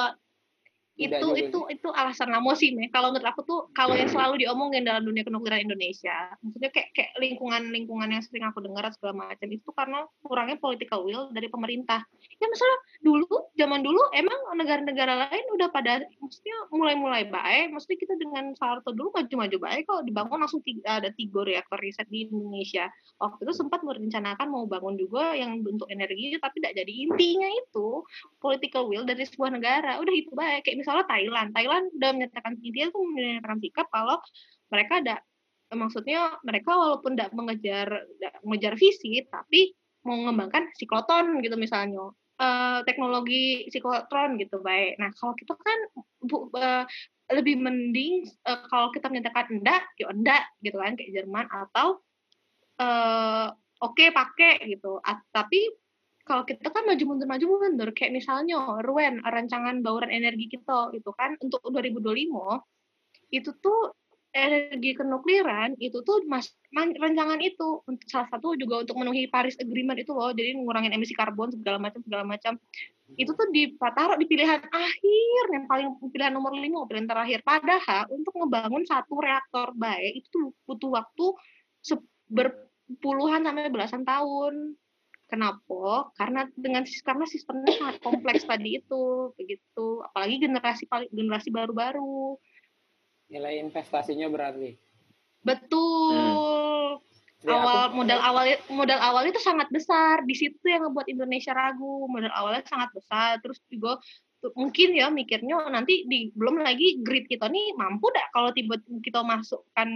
Tidak 0.99 1.23
itu 1.23 1.26
juga 1.31 1.38
itu 1.38 1.61
itu 1.78 1.88
alasan 1.95 2.35
lama 2.35 2.52
sih 2.59 2.75
Meh. 2.75 2.90
kalau 2.90 3.14
menurut 3.14 3.31
aku 3.31 3.47
tuh 3.47 3.61
kalau 3.71 3.95
yang 3.95 4.11
selalu 4.11 4.43
diomongin 4.43 4.83
dalam 4.83 5.07
dunia 5.07 5.23
kenukliran 5.23 5.62
Indonesia 5.62 6.35
maksudnya 6.43 6.75
kayak 6.75 6.90
kayak 6.90 7.12
lingkungan 7.23 7.71
lingkungan 7.71 8.11
yang 8.11 8.23
sering 8.26 8.43
aku 8.43 8.59
dengar 8.59 8.90
segala 8.90 9.31
macam 9.31 9.47
itu 9.47 9.69
karena 9.71 10.02
kurangnya 10.26 10.59
political 10.59 11.07
will 11.07 11.31
dari 11.31 11.47
pemerintah. 11.47 12.02
Ya 12.43 12.47
misalnya 12.50 12.78
dulu 13.07 13.31
zaman 13.55 13.87
dulu 13.87 14.02
emang 14.11 14.38
negara-negara 14.59 15.31
lain 15.31 15.45
udah 15.55 15.69
pada 15.71 16.02
maksudnya 16.19 16.57
mulai-mulai 16.75 17.31
baik 17.31 17.71
maksudnya 17.71 17.99
kita 18.02 18.14
dengan 18.19 18.50
Soeharto 18.59 18.90
dulu 18.90 19.14
maju-maju 19.14 19.57
baik 19.62 19.87
kok 19.87 20.02
dibangun 20.02 20.43
langsung 20.43 20.62
tiga, 20.67 20.99
ada 20.99 21.14
tiga 21.14 21.47
reaktor 21.47 21.78
riset 21.78 22.11
di 22.11 22.26
Indonesia. 22.26 22.90
Waktu 23.23 23.47
itu 23.47 23.55
sempat 23.55 23.87
merencanakan 23.87 24.50
mau 24.50 24.67
bangun 24.67 24.99
juga 24.99 25.38
yang 25.38 25.62
untuk 25.62 25.87
energi 25.87 26.35
tapi 26.43 26.59
tidak 26.59 26.75
jadi. 26.83 26.93
Intinya 27.07 27.49
itu 27.55 28.02
political 28.43 28.90
will 28.90 29.07
dari 29.07 29.23
sebuah 29.23 29.55
negara 29.55 30.02
udah 30.02 30.14
itu 30.14 30.31
baik 30.35 30.67
kayak 30.67 30.76
misalnya 30.88 31.04
Thailand. 31.04 31.49
Thailand 31.52 31.85
udah 31.92 32.11
menyatakan 32.16 32.57
dia 32.64 32.88
tuh 32.88 33.04
menyatakan 33.04 33.61
sikap 33.61 33.87
kalau 33.92 34.16
mereka 34.73 35.04
ada 35.04 35.16
maksudnya 35.68 36.40
mereka 36.40 36.73
walaupun 36.73 37.12
tidak 37.12 37.37
mengejar 37.37 38.09
nggak 38.16 38.35
mengejar 38.40 38.73
visi 38.80 39.21
tapi 39.28 39.76
mau 40.09 40.16
mengembangkan 40.16 40.73
sikloton 40.80 41.45
gitu 41.45 41.61
misalnya. 41.61 42.09
Eh, 42.38 42.80
teknologi 42.87 43.68
siklotron 43.68 44.38
gitu 44.40 44.62
baik. 44.64 44.97
Nah 44.97 45.11
kalau 45.12 45.35
kita 45.37 45.52
kan 45.59 45.78
bu, 46.25 46.49
eh, 46.57 46.87
lebih 47.35 47.61
mending 47.61 48.25
eh, 48.25 48.61
kalau 48.73 48.88
kita 48.95 49.12
menyatakan 49.12 49.61
enggak 49.61 49.85
ya 50.00 50.09
enggak 50.09 50.49
gitu 50.64 50.80
kan 50.80 50.97
kayak 50.97 51.12
Jerman 51.12 51.47
atau 51.52 52.00
eh 52.80 53.47
oke 53.85 54.04
pakai 54.14 54.64
gitu. 54.71 55.02
A- 55.04 55.26
tapi 55.35 55.68
kalau 56.28 56.44
kita 56.44 56.68
kan 56.68 56.85
maju 56.85 57.04
mundur 57.08 57.25
maju 57.25 57.44
mundur. 57.49 57.88
Kayak 57.97 58.12
misalnya 58.20 58.61
Ruen 58.85 59.25
rancangan 59.25 59.80
bauran 59.80 60.12
energi 60.12 60.52
kita 60.52 60.92
gitu 60.92 61.11
kan. 61.16 61.40
Untuk 61.40 61.64
2025 61.64 63.32
itu 63.32 63.50
tuh 63.64 63.97
energi 64.28 64.92
kenukliran 64.92 65.73
itu 65.80 66.04
tuh 66.04 66.20
mas 66.28 66.52
rancangan 66.76 67.40
itu. 67.40 67.80
Untuk 67.88 68.04
salah 68.12 68.28
satu 68.28 68.52
juga 68.61 68.85
untuk 68.85 69.00
memenuhi 69.00 69.32
Paris 69.32 69.56
Agreement 69.56 69.97
itu 69.97 70.12
loh. 70.12 70.28
Jadi 70.37 70.52
ngurangin 70.61 70.92
emisi 70.92 71.16
karbon 71.16 71.49
segala 71.56 71.80
macam 71.80 72.04
segala 72.04 72.28
macam. 72.28 72.61
Itu 73.16 73.32
tuh 73.32 73.49
ditaruh 73.49 74.20
di 74.20 74.28
pilihan 74.28 74.61
akhir 74.68 75.42
yang 75.49 75.64
paling 75.64 75.97
pilihan 76.12 76.37
nomor 76.37 76.52
lima 76.52 76.85
pilihan 76.85 77.08
terakhir. 77.08 77.40
Padahal 77.40 78.04
untuk 78.12 78.37
ngebangun 78.37 78.85
satu 78.85 79.16
reaktor 79.16 79.73
baik 79.73 80.20
itu 80.20 80.28
tuh 80.28 80.52
butuh 80.68 80.92
waktu 80.92 81.26
berpuluhan 82.28 83.40
sampai 83.49 83.73
belasan 83.73 84.04
tahun 84.04 84.76
Kenapa? 85.28 86.08
Karena 86.16 86.49
dengan 86.56 86.88
karena 87.04 87.28
sistemnya 87.28 87.68
sangat 87.76 88.00
kompleks 88.00 88.49
tadi 88.49 88.80
itu, 88.80 89.37
begitu. 89.37 90.00
Apalagi 90.08 90.40
generasi 90.40 90.88
paling 90.88 91.12
generasi 91.12 91.52
baru-baru. 91.52 92.40
Nilai 93.28 93.61
investasinya 93.61 94.25
berarti. 94.32 94.80
Betul. 95.44 96.16
Jadi 97.38 97.54
aku- 97.54 97.61
awal 97.61 97.80
modal 97.94 98.20
awal 98.25 98.44
modal 98.73 98.99
awal 99.04 99.23
itu 99.28 99.38
sangat 99.38 99.68
besar. 99.68 100.25
Di 100.25 100.32
situ 100.32 100.64
yang 100.64 100.88
ngebuat 100.88 101.06
Indonesia 101.12 101.52
ragu. 101.52 102.08
Modal 102.08 102.32
awalnya 102.32 102.64
sangat 102.64 102.90
besar. 102.97 103.37
Terus 103.44 103.61
juga 103.68 104.00
mungkin 104.56 104.94
ya 104.97 105.12
mikirnya 105.12 105.66
nanti 105.68 106.06
di 106.06 106.30
belum 106.32 106.62
lagi 106.62 107.02
grid 107.02 107.26
kita 107.26 107.50
nih 107.50 107.75
mampu 107.75 108.06
dah 108.14 108.26
kalau 108.30 108.54
tiba 108.54 108.78
kita 109.02 109.26
masukkan 109.26 109.88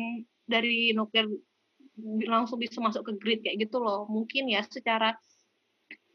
dari 0.51 0.91
nuklir 0.93 1.31
langsung 2.27 2.59
bisa 2.59 2.83
masuk 2.83 3.07
ke 3.09 3.13
grid 3.19 3.41
kayak 3.47 3.63
gitu 3.69 3.79
loh. 3.79 4.07
Mungkin 4.11 4.51
ya 4.51 4.63
secara 4.67 5.15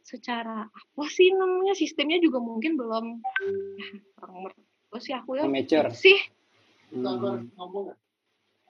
secara 0.08 0.72
apa 0.72 1.04
sih 1.12 1.36
namanya 1.36 1.76
sistemnya 1.76 2.16
juga 2.24 2.40
mungkin 2.40 2.80
belum 2.80 3.20
ya, 3.76 3.88
kurang 4.16 4.56
sih 5.04 5.12
aku 5.12 5.36
ya 5.36 5.44
Amateur. 5.44 5.92
sih 5.92 6.16
Hmm. 6.88 7.04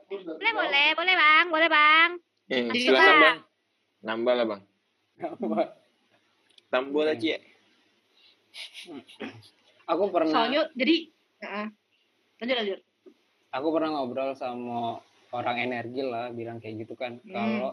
Boleh, 0.09 0.51
boleh, 0.57 0.87
boleh 0.97 1.13
bang, 1.13 1.45
boleh 1.53 1.69
bang. 1.69 2.09
Eh, 2.49 2.73
silakan 2.73 3.05
Pak. 3.05 3.21
bang. 3.21 3.37
Nambah 4.01 4.33
lah 4.33 4.45
bang. 4.49 4.61
Tambah 6.73 7.03
lah 7.05 7.13
cie. 7.13 7.37
Aku 9.93 10.09
pernah 10.09 10.33
Soalnya 10.33 10.65
jadi 10.73 11.13
Heeh. 11.37 11.67
lanjut 12.41 12.55
lanjut. 12.57 12.79
aku 13.53 13.67
pernah 13.71 13.89
ngobrol 13.93 14.33
sama 14.33 14.97
orang 15.31 15.57
energi 15.59 16.01
lah 16.01 16.29
bilang 16.29 16.57
kayak 16.57 16.85
gitu 16.85 16.93
kan 16.93 17.19
Hmm. 17.19 17.31
kalau 17.31 17.71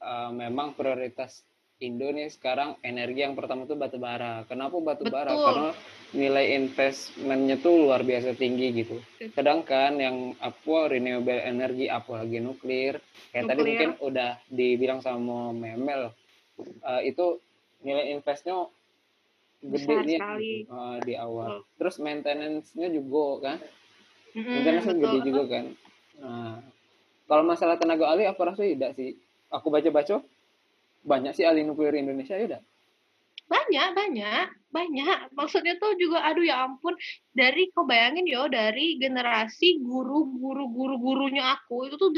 uh, 0.00 0.30
memang 0.30 0.72
prioritas 0.72 1.42
Indo 1.76 2.08
nih 2.08 2.32
sekarang 2.32 2.80
energi 2.80 3.20
yang 3.20 3.36
pertama 3.36 3.68
tuh 3.68 3.76
batu 3.76 4.00
bara. 4.00 4.48
Kenapa 4.48 4.80
batu 4.80 5.04
bara? 5.06 5.28
Karena 5.28 5.70
nilai 6.16 6.56
investmentnya 6.56 7.60
tuh 7.60 7.84
luar 7.84 8.00
biasa 8.00 8.32
tinggi 8.32 8.72
gitu. 8.72 8.96
Sedangkan 9.36 10.00
yang 10.00 10.32
apa 10.40 10.88
renewable 10.88 11.36
energy 11.36 11.84
apalagi 11.86 12.40
nuklir 12.40 12.96
kayak 13.28 13.44
tadi 13.44 13.60
Nuklir. 13.60 13.68
mungkin 13.68 13.90
udah 14.00 14.40
dibilang 14.48 15.04
sama 15.04 15.52
Memel 15.52 16.16
uh, 16.80 17.02
itu 17.04 17.44
nilai 17.84 18.08
investnya 18.08 18.56
gede 19.60 19.76
Besar 19.76 20.00
nih 20.00 20.16
sekali. 20.16 20.52
uh, 20.72 20.96
di 21.04 21.12
awal. 21.12 21.60
Terus 21.76 22.00
maintenance-nya 22.00 22.88
juga 22.88 23.24
kan 23.44 23.58
Mm-mm, 24.32 24.48
Maintenance 24.48 24.96
gede 24.96 25.18
juga 25.22 25.42
kan. 25.44 25.64
Nah, 26.20 26.60
kalau 27.26 27.42
masalah 27.42 27.76
tenaga 27.76 28.06
ahli 28.08 28.24
aku 28.24 28.40
rasa 28.46 28.62
tidak 28.62 28.94
sih. 28.96 29.18
Aku 29.50 29.70
baca-baca 29.70 30.22
banyak 31.06 31.32
sih 31.34 31.46
ahli 31.46 31.62
nuklir 31.62 31.94
Indonesia 31.94 32.34
ya 32.34 32.46
udah. 32.56 32.62
Banyak, 33.46 33.94
banyak, 33.94 34.46
banyak. 34.74 35.18
Maksudnya 35.30 35.78
tuh 35.78 35.94
juga, 35.94 36.18
aduh 36.26 36.42
ya 36.42 36.66
ampun, 36.66 36.98
dari 37.30 37.70
kau 37.70 37.86
bayangin 37.86 38.26
yo, 38.26 38.50
dari 38.50 38.98
generasi 38.98 39.78
guru-guru 39.78 40.66
guru-gurunya 40.66 41.54
aku 41.54 41.86
itu 41.86 41.94
tuh 41.94 42.10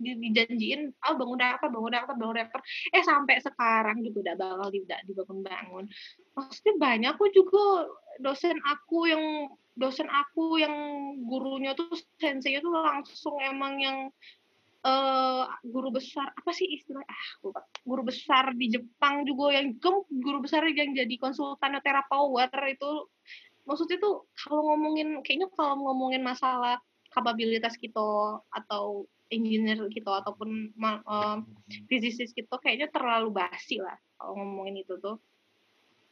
dijanjiin, 0.00 0.88
ah 1.04 1.12
bangun 1.20 1.36
reaktor, 1.36 1.68
bangun 1.68 1.92
reaktor, 1.92 2.16
bangun 2.16 2.36
reaktor. 2.40 2.60
Eh 2.96 3.04
sampai 3.04 3.44
sekarang 3.44 4.00
juga 4.08 4.32
udah 4.32 4.34
bakal 4.40 4.68
tidak 4.72 5.00
dibangun-bangun. 5.04 5.84
Maksudnya 6.32 6.74
banyak 6.80 7.10
aku 7.12 7.28
juga 7.28 7.92
dosen 8.24 8.56
aku 8.64 8.98
yang 9.12 9.52
dosen 9.74 10.06
aku 10.06 10.62
yang 10.62 10.74
gurunya 11.26 11.74
tuh 11.74 11.90
senseinya 12.22 12.62
tuh 12.62 12.74
langsung 12.74 13.36
emang 13.42 13.74
yang 13.82 13.98
eh 14.84 15.44
guru 15.64 15.88
besar 15.88 16.28
apa 16.36 16.52
sih 16.52 16.68
istilah 16.68 17.00
ah 17.08 17.26
guru 17.88 18.04
besar 18.04 18.52
di 18.52 18.68
Jepang 18.68 19.24
juga 19.24 19.56
yang 19.56 19.72
guru 20.12 20.44
besar 20.44 20.68
yang 20.68 20.92
jadi 20.92 21.14
konsultan 21.16 21.80
terapower 21.80 22.52
itu. 22.68 23.08
Maksudnya 23.64 23.96
tuh 23.96 24.28
kalau 24.36 24.76
ngomongin 24.76 25.24
kayaknya 25.24 25.48
kalau 25.56 25.80
ngomongin 25.80 26.20
masalah 26.20 26.76
kapabilitas 27.08 27.80
kita 27.80 28.04
atau 28.52 29.08
engineer 29.32 29.88
kita 29.88 30.20
ataupun 30.20 30.76
ma- 30.76 31.00
em, 31.00 31.48
physicist 31.88 32.36
kita 32.36 32.60
kayaknya 32.60 32.92
terlalu 32.92 33.32
basi 33.32 33.80
lah 33.80 33.96
kalau 34.20 34.36
ngomongin 34.36 34.84
itu 34.84 35.00
tuh. 35.00 35.16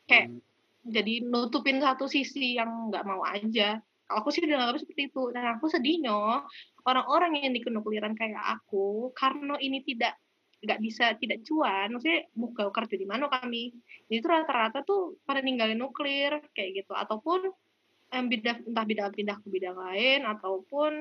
Kayak 0.09 0.33
jadi 0.83 1.23
nutupin 1.23 1.79
satu 1.79 2.11
sisi 2.11 2.59
yang 2.59 2.91
nggak 2.91 3.07
mau 3.07 3.23
aja. 3.23 3.79
Aku 4.11 4.29
sih 4.35 4.43
udah 4.45 4.59
nganggap 4.59 4.83
seperti 4.83 5.09
itu. 5.09 5.23
Dan 5.31 5.45
aku 5.57 5.71
sedihnya 5.71 6.43
orang-orang 6.85 7.39
yang 7.47 7.55
di 7.55 7.63
kenukliran 7.63 8.19
kayak 8.19 8.43
aku 8.61 9.15
karena 9.15 9.57
ini 9.63 9.81
tidak 9.87 10.19
nggak 10.63 10.79
bisa 10.79 11.19
tidak 11.19 11.43
cuan 11.43 11.91
maksudnya 11.91 12.23
buka 12.35 12.71
kerja 12.75 12.95
di 12.99 13.07
mana 13.07 13.31
kami? 13.31 13.73
Itu 14.11 14.27
rata-rata 14.27 14.83
tuh 14.83 15.19
pada 15.23 15.39
ninggalin 15.41 15.79
nuklir 15.79 16.43
kayak 16.55 16.83
gitu. 16.83 16.93
Ataupun 16.99 17.47
em, 18.13 18.25
bidang 18.27 18.67
entah 18.67 18.85
bidang 18.85 19.11
pindah 19.15 19.37
ke 19.39 19.49
bidang 19.49 19.79
lain 19.79 20.21
ataupun 20.27 20.93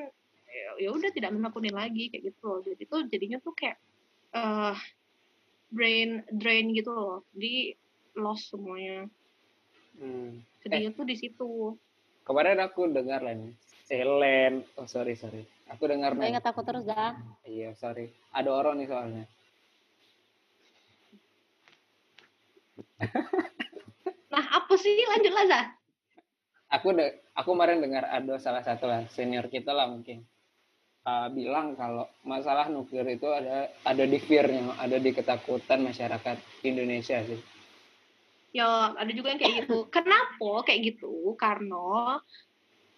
ya- 0.77 0.93
udah 0.93 1.11
tidak 1.11 1.33
menekuni 1.33 1.73
lagi 1.73 2.13
kayak 2.13 2.31
gitu 2.31 2.39
loh. 2.45 2.59
Jadi 2.61 2.83
tuh 2.85 3.01
jadinya 3.09 3.37
tuh 3.41 3.53
kayak 3.57 3.77
eh 4.37 4.77
brain 5.73 6.21
drain 6.31 6.69
gitu 6.77 6.93
loh. 6.93 7.25
Jadi 7.33 7.75
lost 8.15 8.51
semuanya 8.53 9.09
Hmm. 10.01 10.41
sedihnya 10.65 10.97
tuh 10.97 11.05
di 11.05 11.13
situ 11.13 11.77
Kemarin 12.21 12.61
aku 12.61 12.85
dengar 12.85 13.25
Len. 13.25 13.57
Eh, 13.89 14.05
Len. 14.05 14.61
Oh, 14.77 14.85
sorry, 14.85 15.17
sorry. 15.17 15.41
Aku 15.73 15.89
dengar 15.89 16.13
Len. 16.13 16.37
ingat 16.37 16.45
aku 16.45 16.61
terus 16.61 16.85
dah. 16.85 17.17
Iya, 17.43 17.73
sorry. 17.75 18.13
Ada 18.29 18.49
orang 18.53 18.77
nih 18.77 18.87
soalnya. 18.87 19.25
nah 24.31 24.45
apa 24.61 24.73
sih 24.77 24.93
lanjut 24.93 25.33
lah 25.33 25.45
Zah 25.49 25.65
Aku 26.71 26.93
de 26.95 27.19
aku 27.35 27.51
kemarin 27.51 27.81
dengar 27.83 28.07
ada 28.07 28.37
salah 28.39 28.63
satu 28.63 28.87
lah 28.87 29.03
senior 29.11 29.49
kita 29.51 29.73
lah 29.75 29.91
mungkin. 29.91 30.23
uh, 31.01 31.27
bilang 31.33 31.73
kalau 31.73 32.05
masalah 32.21 32.69
nuklir 32.69 33.03
itu 33.09 33.25
ada 33.27 33.73
ada 33.83 34.05
di 34.05 34.21
fear-nya, 34.21 34.77
ada 34.77 35.01
di 35.01 35.11
ketakutan 35.11 35.81
masyarakat 35.81 36.37
Indonesia 36.63 37.19
sih. 37.25 37.41
Ya 38.51 38.95
ada 38.95 39.11
juga 39.11 39.31
yang 39.31 39.39
kayak 39.39 39.55
gitu. 39.65 39.87
Kenapa 39.87 40.67
kayak 40.67 40.95
gitu? 40.95 41.35
Karena 41.39 42.19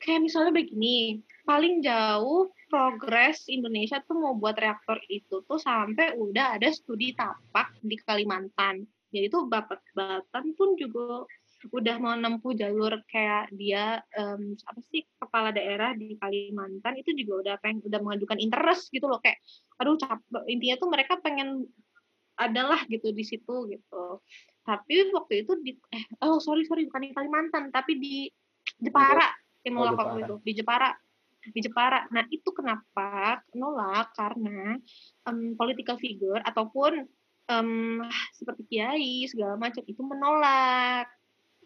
kayak 0.04 0.22
misalnya 0.26 0.52
begini 0.52 1.24
paling 1.48 1.80
jauh 1.80 2.52
progres 2.68 3.48
Indonesia 3.48 4.02
tuh 4.04 4.20
mau 4.20 4.34
buat 4.36 4.58
reaktor 4.58 5.00
itu 5.08 5.46
tuh 5.46 5.60
sampai 5.62 6.18
udah 6.18 6.60
ada 6.60 6.74
studi 6.74 7.16
tapak 7.16 7.72
di 7.80 7.96
Kalimantan. 8.02 8.84
Jadi 9.14 9.30
tuh 9.30 9.46
bapak 9.46 9.80
Batan 9.94 10.58
pun 10.58 10.74
juga 10.76 11.24
udah 11.72 11.96
mau 11.96 12.12
nempuh 12.20 12.52
jalur 12.60 13.00
kayak 13.08 13.48
dia 13.56 14.04
em, 14.20 14.52
apa 14.68 14.80
sih 14.92 15.08
kepala 15.16 15.56
daerah 15.56 15.96
di 15.96 16.20
Kalimantan 16.20 17.00
itu 17.00 17.16
juga 17.16 17.34
udah 17.40 17.56
pengen 17.64 17.80
udah 17.88 18.00
mengajukan 18.04 18.42
interest 18.42 18.92
gitu 18.92 19.08
loh. 19.08 19.24
Kayak 19.24 19.40
aduh 19.80 19.96
capek 19.96 20.44
intinya 20.52 20.76
tuh 20.82 20.90
mereka 20.92 21.14
pengen 21.24 21.64
adalah 22.34 22.82
gitu 22.90 23.14
di 23.14 23.22
situ 23.22 23.70
gitu 23.70 24.20
tapi 24.64 25.12
waktu 25.12 25.44
itu 25.44 25.54
di 25.60 25.72
eh 25.92 26.04
oh 26.24 26.40
sorry 26.40 26.64
sorry 26.64 26.88
bukan 26.88 27.04
di 27.04 27.12
Kalimantan 27.12 27.70
tapi 27.70 28.00
di 28.00 28.16
Jepara 28.80 29.28
yang 29.64 29.76
Oh, 29.76 29.88
nolak 29.88 29.96
waktu 30.00 30.18
Jepara. 30.20 30.28
itu 30.28 30.36
di 30.44 30.52
Jepara 30.56 30.90
di 31.44 31.60
Jepara. 31.60 32.00
Nah 32.08 32.24
itu 32.32 32.50
kenapa 32.56 33.44
nolak? 33.52 34.16
Karena 34.16 34.80
em, 35.28 35.56
political 35.56 36.00
figure 36.00 36.40
ataupun 36.40 37.04
em, 37.46 37.70
seperti 38.32 38.64
kiai 38.66 39.28
segala 39.28 39.60
macam 39.60 39.84
itu 39.84 40.00
menolak. 40.00 41.08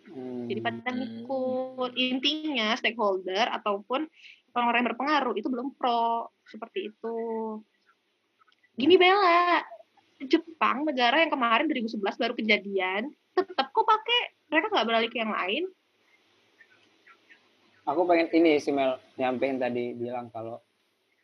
Hmm. 0.08 0.48
jadi 0.48 0.64
pada 0.64 0.88
Hmm. 0.88 0.98
ngikut. 0.98 1.92
Intinya 1.94 2.74
stakeholder 2.74 3.52
ataupun 3.54 4.08
orang-orang 4.56 4.80
yang 4.82 4.90
berpengaruh 4.96 5.36
itu 5.36 5.46
belum 5.46 5.76
pro 5.76 6.32
seperti 6.48 6.90
itu. 6.90 7.18
Gini 8.74 8.96
Bella 8.96 9.62
Jepang 10.20 10.82
negara 10.82 11.22
yang 11.22 11.30
kemarin 11.30 11.70
2011 11.70 12.02
baru 12.18 12.34
kejadian 12.34 13.04
tetap 13.32 13.70
kok 13.70 13.86
pakai 13.86 14.20
mereka 14.50 14.66
nggak 14.74 14.88
beralih 14.88 15.10
ke 15.10 15.18
yang 15.22 15.30
lain 15.30 15.70
Aku 17.88 18.04
pengen 18.04 18.28
ini 18.36 18.60
sih 18.60 18.76
Mel 18.76 19.00
nyampein 19.16 19.56
tadi 19.56 19.96
bilang 19.96 20.28
kalau 20.28 20.60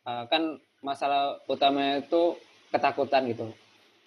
uh, 0.08 0.24
kan 0.32 0.56
masalah 0.80 1.36
utamanya 1.44 2.00
itu 2.00 2.40
ketakutan 2.72 3.28
gitu. 3.28 3.52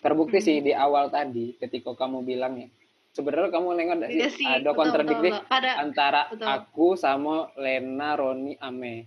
Terbukti 0.01 0.41
Hmm. 0.41 0.45
sih 0.45 0.57
di 0.65 0.73
awal 0.73 1.13
tadi 1.13 1.53
ketika 1.61 1.93
kamu 1.93 2.25
bilang 2.25 2.57
ya. 2.57 2.65
Sebenarnya 3.13 3.49
kamu 3.49 3.67
nengok 3.77 3.97
sih, 4.09 4.17
Iya 4.17 4.29
sih 4.29 4.45
ada 4.45 4.73
pada 4.73 5.71
antara 5.81 6.21
betul. 6.29 6.45
aku 6.49 6.87
sama 6.97 7.49
Lena 7.57 8.13
Roni 8.13 8.57
Ame. 8.57 9.05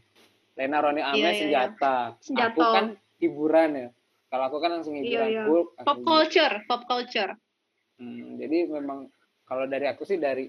Lena 0.55 0.79
Roni 0.83 1.03
Ame 1.03 1.19
Iya, 1.19 1.27
iya, 1.27 1.31
iya. 1.31 1.41
senjata. 1.43 1.97
Senjata. 2.23 2.55
Aku 2.55 2.61
kan 2.63 2.87
hiburan 3.19 3.71
ya. 3.75 3.89
Kalau 4.31 4.45
aku 4.47 4.59
kan 4.63 4.71
langsung 4.79 4.95
Iya, 4.95 5.03
hiburan 5.03 5.29
iya. 5.29 5.45
Hulk, 5.51 5.69
pop 5.83 5.99
culture 6.07 6.55
pop 6.71 6.83
culture 6.87 7.35
Hmm, 8.01 8.41
jadi 8.41 8.65
memang 8.65 9.13
kalau 9.45 9.69
dari 9.69 9.85
aku 9.85 10.09
sih 10.09 10.17
dari 10.17 10.49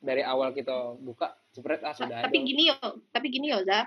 dari 0.00 0.24
awal 0.24 0.56
kita 0.56 0.96
buka 0.96 1.36
spread 1.52 1.84
ah 1.84 1.92
sudah 1.92 2.24
tapi 2.24 2.40
ada. 2.40 2.48
gini 2.48 2.62
yo 2.72 2.76
tapi 3.12 3.26
gini 3.28 3.52
yo 3.52 3.60
Za 3.68 3.84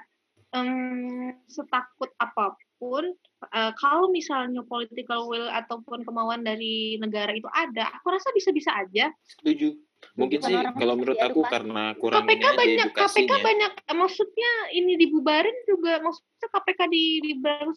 Em, 0.56 1.36
setakut 1.52 2.08
apa 2.22 2.56
pun 2.80 3.04
eh, 3.52 3.72
kalau 3.76 4.08
misalnya 4.14 4.64
political 4.64 5.28
will 5.28 5.50
ataupun 5.52 6.08
kemauan 6.08 6.46
dari 6.46 6.96
negara 7.02 7.34
itu 7.36 7.50
ada 7.52 7.92
aku 8.00 8.14
rasa 8.14 8.30
bisa-bisa 8.32 8.72
aja 8.72 9.12
Setuju. 9.26 9.76
Mungkin 10.18 10.42
Bukan 10.42 10.50
sih 10.50 10.58
kalau 10.78 10.94
menurut 10.98 11.20
aku 11.22 11.42
karena 11.46 11.94
kurang 11.98 12.26
KPK 12.26 12.34
ini 12.34 12.46
aja 12.46 12.58
banyak 12.58 12.88
KPK 12.94 13.32
banyak. 13.42 13.72
Maksudnya 13.98 14.52
ini 14.74 14.94
dibubarin 14.98 15.58
juga 15.70 16.02
maksudnya 16.02 16.48
KPK 16.54 16.80
di 16.90 17.04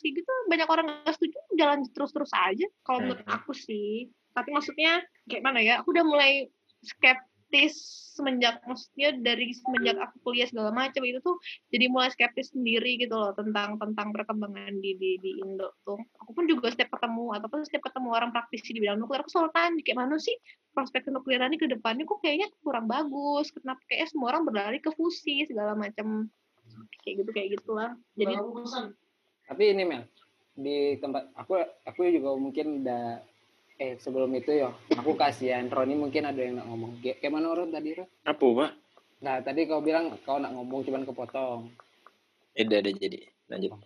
kayak 0.01 0.13
gitu 0.25 0.33
banyak 0.49 0.69
orang 0.69 0.87
nggak 1.05 1.15
setuju 1.17 1.37
jalan 1.57 1.85
terus-terus 1.93 2.33
aja 2.37 2.67
kalau 2.85 3.05
menurut 3.09 3.25
Mhm. 3.25 3.37
aku 3.41 3.53
sih. 3.53 4.09
Tapi 4.33 4.49
maksudnya 4.53 5.05
kayak 5.29 5.43
mana 5.45 5.61
ya 5.61 5.81
aku 5.81 5.93
udah 5.93 6.05
mulai 6.05 6.49
skeptis 7.51 7.75
semenjak 8.15 8.63
maksudnya 8.63 9.11
dari 9.19 9.51
semenjak 9.51 9.99
aku 9.99 10.23
kuliah 10.23 10.47
segala 10.47 10.71
macam 10.71 11.03
itu 11.03 11.19
tuh 11.19 11.35
jadi 11.75 11.91
mulai 11.91 12.07
skeptis 12.15 12.55
sendiri 12.55 12.95
gitu 13.03 13.11
loh 13.11 13.35
tentang 13.35 13.75
tentang 13.75 14.15
perkembangan 14.15 14.79
di 14.79 14.95
di 14.95 15.19
di 15.19 15.43
Indo 15.43 15.75
tuh. 15.83 15.99
Aku 16.23 16.31
pun 16.31 16.47
juga 16.47 16.71
setiap 16.71 16.95
ketemu 16.95 17.35
ataupun 17.35 17.67
setiap 17.67 17.91
ketemu 17.91 18.09
orang 18.15 18.31
praktisi 18.31 18.71
di 18.71 18.79
bidang 18.87 19.03
nuklir 19.03 19.27
aku 19.27 19.35
selalu 19.35 19.51
tanya 19.51 19.83
kayak 19.83 19.99
mana 19.99 20.15
sih 20.23 20.37
prospek 20.71 21.11
nukliran 21.11 21.51
ini 21.51 21.59
ke 21.59 21.67
depannya? 21.67 22.07
Kok 22.07 22.23
kayaknya 22.23 22.47
kurang 22.63 22.87
bagus 22.87 23.51
kenapa 23.51 23.83
kayak 23.91 24.07
semua 24.15 24.31
orang 24.31 24.47
berlari 24.47 24.79
ke 24.79 24.95
fusi 24.95 25.43
segala 25.51 25.75
macam. 25.75 26.31
Kayak 27.03 27.27
gitu 27.27 27.31
kayak 27.35 27.49
gitulah. 27.59 27.91
Jadi 28.15 28.39
Tapi 29.51 29.63
ini 29.75 29.83
Mel, 29.83 30.07
di 30.55 30.95
tempat 31.03 31.35
aku 31.35 31.59
aku 31.83 32.07
juga 32.07 32.39
mungkin 32.39 32.87
udah 32.87 33.19
eh 33.81 33.97
sebelum 33.97 34.29
itu 34.37 34.53
yo 34.53 34.77
aku 34.93 35.17
kasihan 35.17 35.65
Roni 35.67 35.97
mungkin 35.97 36.29
ada 36.29 36.37
yang 36.37 36.61
nak 36.61 36.69
ngomong 36.69 37.01
Ge- 37.01 37.17
kayak 37.17 37.33
mana 37.33 37.57
Ron 37.57 37.73
tadi 37.73 37.97
Ron 37.97 38.09
Apa, 38.29 38.47
Pak? 38.47 38.71
nah 39.21 39.37
tadi 39.41 39.65
kau 39.65 39.81
bilang 39.81 40.13
kau 40.23 40.37
nak 40.37 40.53
ngomong 40.53 40.85
cuman 40.85 41.09
kepotong 41.09 41.73
Eh, 42.51 42.67
udah, 42.67 42.83
udah 42.83 42.93
jadi. 42.99 43.31
Lanjut. 43.47 43.79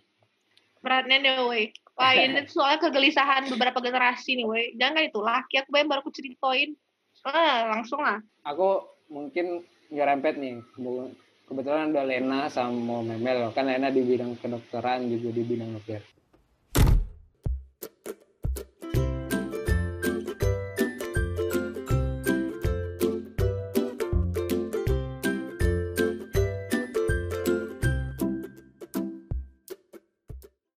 Beratnya 0.81 1.21
deh, 1.21 1.37
woi. 1.45 1.69
Wah, 1.93 2.11
ini 2.17 2.49
soalnya 2.49 2.81
kegelisahan 2.81 3.45
beberapa 3.53 3.77
generasi 3.77 4.33
nih, 4.33 4.45
woi. 4.49 4.73
Jangan 4.73 5.05
itu 5.05 5.21
laki 5.21 5.61
aku 5.61 5.69
bayang 5.69 5.93
baru 5.93 6.01
aku 6.01 6.09
ceritain. 6.09 6.73
Ah, 7.21 7.77
langsung 7.77 8.01
lah. 8.01 8.25
aku 8.41 8.89
mungkin 9.09 9.61
nyerempet 9.89 10.37
nih 10.37 10.61
kebetulan 11.45 11.93
ada 11.93 12.01
Lena 12.05 12.49
sama 12.49 13.05
Memel 13.05 13.53
kan 13.53 13.69
Lena 13.69 13.93
di 13.93 14.01
bidang 14.01 14.37
kedokteran 14.41 15.09
juga 15.09 15.29
di 15.33 15.41
bidang 15.45 15.77
nuklir 15.77 16.01